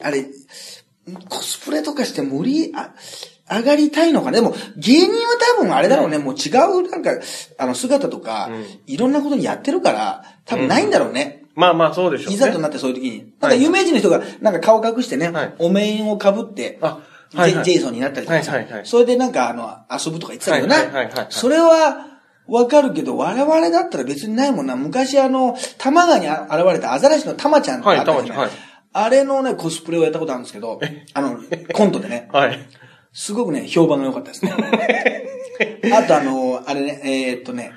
[0.00, 0.26] あれ、
[1.28, 2.92] コスプレとかして無理、あ、
[3.50, 4.40] 上がりたいのかね。
[4.40, 5.16] でも、芸人は
[5.58, 6.18] 多分あれだろうね。
[6.18, 7.10] もう違う、なんか、
[7.58, 8.50] あの、姿とか、
[8.86, 11.42] いろんなことにやってるから、多分ないんだろうね。
[11.54, 12.34] まあまあ、そうでしょうね。
[12.34, 13.32] いざとなってそういう時に。
[13.40, 17.00] なんか有名人の人が、なんか顔隠してね、はいお面をかぶって、あ
[17.34, 17.64] はいはい。
[17.64, 18.42] ジェイソンになったりとか。
[18.42, 18.86] さ、はいはいはい。
[18.86, 22.12] それでなんかあの、遊ぶとか言ってたけどな、はいはいはいはいそれは、
[22.48, 24.74] わかるけど、我々だったら別にないもんな。
[24.76, 26.38] 昔あの、玉川に現
[26.72, 28.50] れたアザラシの玉ちゃんってあゃんはい。
[28.92, 30.80] あれのね、コスプレをやったことあるんですけど、
[31.14, 31.38] あの、
[31.72, 32.58] コントでね、はい。
[33.12, 34.52] すごくね、評判が良かったですね。
[35.94, 37.72] あとあの、あれね、えーっとね、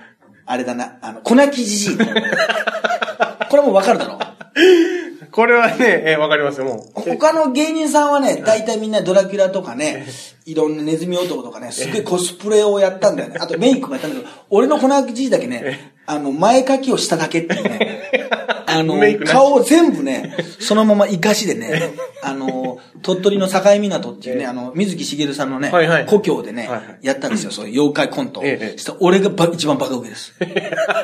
[0.45, 1.97] あれだな、あの、粉木じじい。
[1.97, 4.19] これもわかるだろ
[5.35, 7.01] これはね、えーわかりますよ、もう。
[7.01, 10.07] 他の芸人さんはね、大体みんなドラキュラとかね、
[10.45, 13.37] いろんなネズミ男とかね、すごいコスプレをやったんだよね。
[13.39, 18.11] あとメイクもやったんだけど、俺の粉木じじだけね、あの、前書きをしただけっていうね。
[18.67, 30.33] あの顔を全部ね、 そのまま活かしでね、あの、鳥取の境港っていうね、あの、水木しげるさんのねはいはい、故郷でねはいはい、やったんですよ、そういう妖怪コントしたら俺がば一番バカ受けです。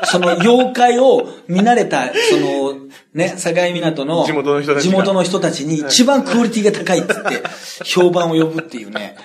[0.05, 2.73] その妖怪を見慣れた、その、
[3.13, 4.33] ね、境港の地
[4.89, 7.43] 元の人たちに一番クオリティが高いっつって、
[7.85, 9.15] 評判を呼ぶっていうね、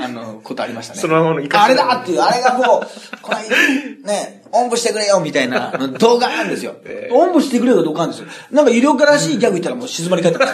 [0.00, 1.00] あの、ことありましたね。
[1.00, 6.76] そのままの生かしあれだっていう、あれがこう、この、ね、おんぶしてくれよみたいな動画あるんですよ。
[7.10, 8.28] おんぶしてくれよ動画あるんですよ。
[8.50, 10.46] なんか医療家らしいギャグ言ったらもう静まり返ってま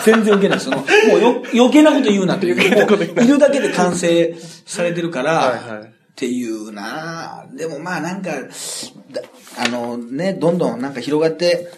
[0.00, 0.10] す。
[0.10, 0.64] 全然受けないです。
[0.64, 0.84] その、も
[1.16, 2.54] うよ余計なこと言うなっていう。
[2.54, 4.34] 余計なこと言ういるだけで完成
[4.66, 9.20] されてるから、はいはいっていうなぁでもまあなんか、だ
[9.58, 11.70] あのね、どんどんなんか広がって、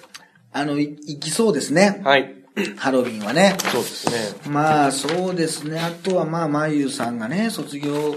[0.53, 2.01] あの、いいきそうですね。
[2.05, 2.38] はい。
[2.77, 3.57] ハロウィンはね。
[3.73, 4.51] そうですね。
[4.51, 5.81] まあそうですね。
[5.81, 8.15] あとはまあ、まゆさんがね、卒業、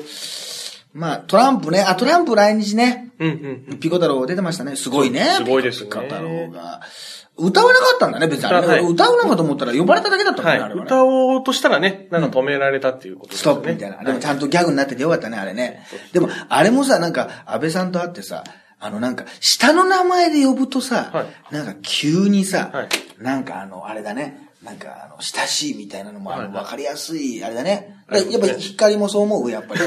[0.94, 3.12] まあトランプね、あ、トランプ来日ね。
[3.20, 3.80] うんうん。
[3.80, 4.76] ピコ太郎出てましたね。
[4.76, 5.26] すごいね。
[5.38, 6.82] すごいですねピコ太郎が。
[7.38, 8.68] 歌わなかったんだね、別にあれ。
[8.68, 10.72] はい歌うのかと思ったら呼ばれただけだったもんね、あれはい。
[10.72, 10.84] はね。
[10.86, 13.54] 歌おうとしたらね、なんか止められたっていうことですスね。
[13.56, 14.04] トップみたいな。
[14.04, 15.86] でもちゃんとギャグになっててよかったね、あれね。
[16.12, 18.44] でも、あれもさ、なんか、安倍さんと会ってさ、
[18.84, 22.90] あのなんか、下の名前で呼ぶとさ、はなんか急にさ、はい
[23.20, 28.04] なんかあの、あれだね、なんかあの、親しいみたいなのも、あの、はいわかりやすい、あれだね。
[28.08, 29.82] ありますねやっぱり光もそう思う、やっぱり。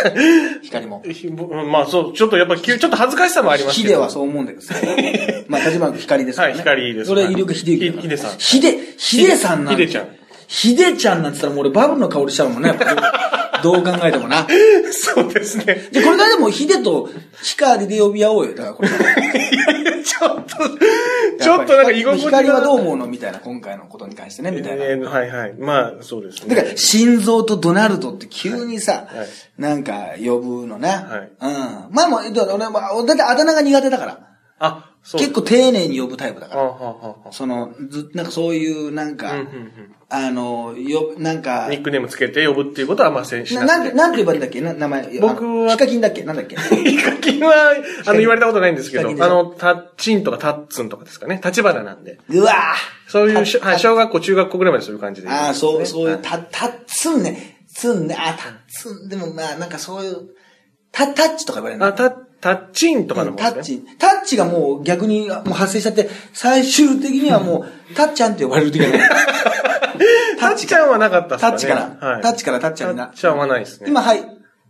[0.64, 1.02] 光も。
[1.02, 3.88] ひまあそう、ちょっとやっぱきちょっと恥ずかしさもありますけど。
[3.88, 4.74] ヒデはそう思うんだけどさ。
[5.48, 6.54] まあ、立花君光ですからね。
[6.54, 8.00] はい光です俺、医療科秀幸。
[8.00, 9.86] ヒデさんヒデ、ヒデさんなんて。
[9.86, 10.08] ヒデちゃん。
[10.46, 12.72] ヒデちゃんなんて言ったらもう俺バブルの香りしちゃうもんね。
[13.62, 14.46] どう考えてもな。
[14.92, 15.88] そうですね。
[15.90, 17.08] じゃ、これからでもヒデと
[17.42, 18.54] 光で呼び合おうよ。
[18.54, 19.14] だからこれから。
[20.02, 22.38] ちょっと、ちょっとなんか居心地が。
[22.38, 24.84] 光はどう思うのみたいな、今回のことに関してね、みたいな。
[24.84, 25.54] えーはいはい。
[25.58, 26.54] まあ、そうですね。
[26.54, 30.88] だから、心臓とドナルドって急にさ、はいなんか呼ぶのな。
[30.88, 31.94] はいうん。
[31.94, 34.18] まあもう、だから俺は、だってあだ名が苦手だから。
[34.60, 34.87] あ。
[35.12, 37.32] 結構丁寧に呼ぶタイプだから。
[37.32, 39.32] その、ず、なんかそういう、なんか、
[40.10, 44.60] あの、よ、なんか、ニックネームつけて呼ぶっていうことは、まあ、せんしなんて、なんて呼ばれたっけ？
[44.60, 45.18] な名前。
[45.20, 46.24] 僕はヒカキンだっけ？
[46.24, 46.56] なんだっけ？
[46.56, 47.52] ヒカキンは、
[48.06, 51.40] あの、言われたことないんですけど、あの、タッチンとかタッツンとかですかね。
[51.42, 52.18] 立花なんで。
[52.28, 57.64] うわぁそういうはい、小学校、中学校ぐらいまでそういう感じで、ああ、そう、そういう、はいた、たっつんね。
[57.74, 58.16] つんね。
[58.18, 59.08] あ、たっつん。
[59.08, 60.28] でもまあ、なんかそういう、
[60.92, 61.86] た、タッチとか言われるの？
[61.86, 63.36] あ、タタッチンとかのね。
[63.36, 63.84] タッチ。
[63.98, 69.00] タッチがもう逆にもう発生しちゃって、最終的にはもう、タッちゃんって呼ばれる時がね。
[70.38, 71.50] タッチちゃんはなかったっすかね。
[71.50, 72.22] タッチからはい。
[72.22, 73.86] タッチからタッチゃんになタッチちゃんはないですね。
[73.88, 74.24] 今、はい、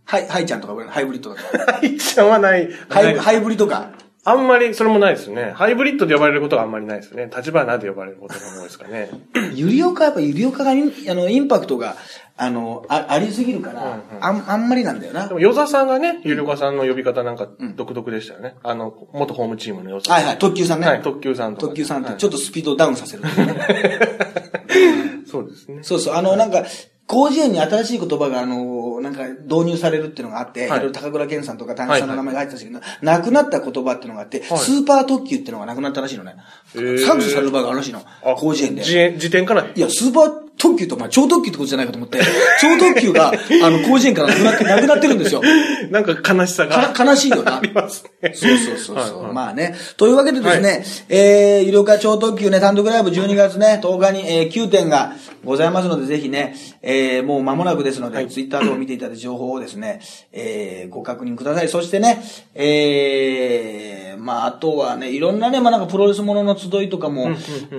[0.05, 0.73] はい、はいちゃんとか。
[0.89, 1.43] ハイブリッドとか。
[1.65, 2.69] タッチちゃんはない。
[2.89, 3.91] ハイ、いハイブリとか。
[4.25, 5.51] あんまり、それもないですね。
[5.55, 7.29] ハイブリッドで呼ばれることがあんまりないですね。
[7.35, 9.09] 立花で呼ばれることが多いですかね。
[9.53, 11.95] ゆりおか、やっぱゆりおかがイン、あの、インパクトが、
[12.35, 15.33] あの、あありすぎるから、あん、あんまりなんだよなで。
[15.33, 18.55] も、与座さんがね、ゆりおかさんの呼び方なんか独特でしたよね。
[18.63, 20.15] あの、元ホームチームの与座さん。
[20.15, 20.87] はいはい、特急さんね。
[20.87, 21.67] はい、特急さんとか。
[21.67, 23.23] 特急さんって、はいちょっとスピードをダウンさせる、
[25.29, 25.79] そうですね。
[25.81, 26.65] そうそう、あの、なんか、
[27.09, 36.35] 広辞苑に新しい言葉が、あの、なんか、導入されるっていうのがあって、い、はいろいろ高倉健さんとか、田中さんの名前が入ってたんですけど、なくなった言葉っていうのがあって、はいスーパー特急っていうのがなくなったらしいのね。
[36.73, 38.03] 削除される場合があるらしいの。
[38.37, 39.17] 広辞苑で。
[39.17, 42.19] 辞典からいや、スーパー特急と、まあ、超特急ってことじゃないかと思って、
[42.59, 43.31] 超特急が、
[43.63, 45.41] あの、広辞苑からなくなって、なくなってるんですよ。
[45.89, 46.89] なんか悲しさが。
[46.89, 47.57] か悲しいよな。
[47.57, 48.33] ありますね。
[48.35, 49.73] そうそうそうそう、はいはいまあね。
[49.95, 55.13] というわけでですね、えー、有料化超特急ね、単独ライブ12月ね、10日に、えー、9点が
[55.45, 60.01] ございますので、ぜひね、えー、もう間もなくですので、ツイッター等を見ていただいた情報をですね、
[60.33, 61.69] えー、ご確認ください。
[61.69, 62.21] そしてね、
[62.53, 67.29] えー、まあ、あとはね、いろんなね、まあなんかプロレスものの集いとかも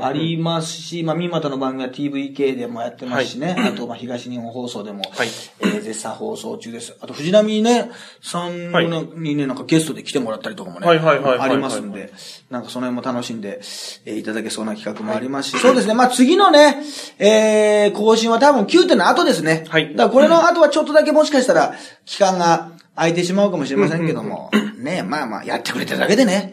[0.00, 5.28] ありますし、まあ、三股の番組は TVK でもやってますしね、あと、まあ、東日本放送でも、はい。
[5.60, 6.96] えー、絶賛放送中です。
[7.00, 7.90] あと、藤波ね、
[8.22, 8.88] さんはい。
[8.88, 11.50] にね、なんかゲストで来てもらったりとかもね、はいはいはいはいはい。
[11.50, 12.12] ありますんで、
[12.50, 13.60] なんかその辺も楽しんで、
[14.04, 16.82] えーいただけそうな企画もありますし、そうですね、まあ次のね、
[17.18, 19.64] えー、更新は多分9点の後ですね。
[19.68, 19.90] はい。
[19.94, 21.74] だからこれの後はちょっとだけもしかしたら、
[22.04, 24.50] 期間が空いてしまうかもしれませんけども、
[24.82, 26.52] ね、まあまあ、やってくれてるだけでね、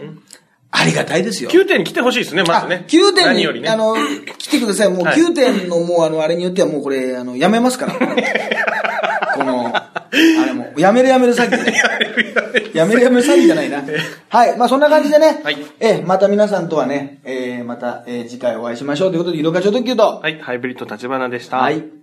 [0.72, 1.50] ありがたいですよ。
[1.50, 2.86] 9点に来てほしいですね、まずね。
[2.88, 3.70] あ9点に、何よりね。
[3.70, 3.96] あの、
[4.38, 4.90] 来てください。
[4.90, 7.94] もうはい9点のもうあの、あれによってはもうこれ、あの、やめますから。
[9.36, 10.02] この、あ
[10.46, 11.82] れも、やめるやめる詐欺ね。
[12.74, 13.84] やめるやめる詐欺じゃないな。
[14.30, 14.58] はい。
[14.58, 15.42] まあそんな感じでね。
[15.44, 20.20] はいえ、また皆さんとはね、えーまた、えー次回お会いしましょうということで、色課長特急と。
[20.22, 21.58] はい、ハイブリッド立花でした。
[21.58, 21.97] はい。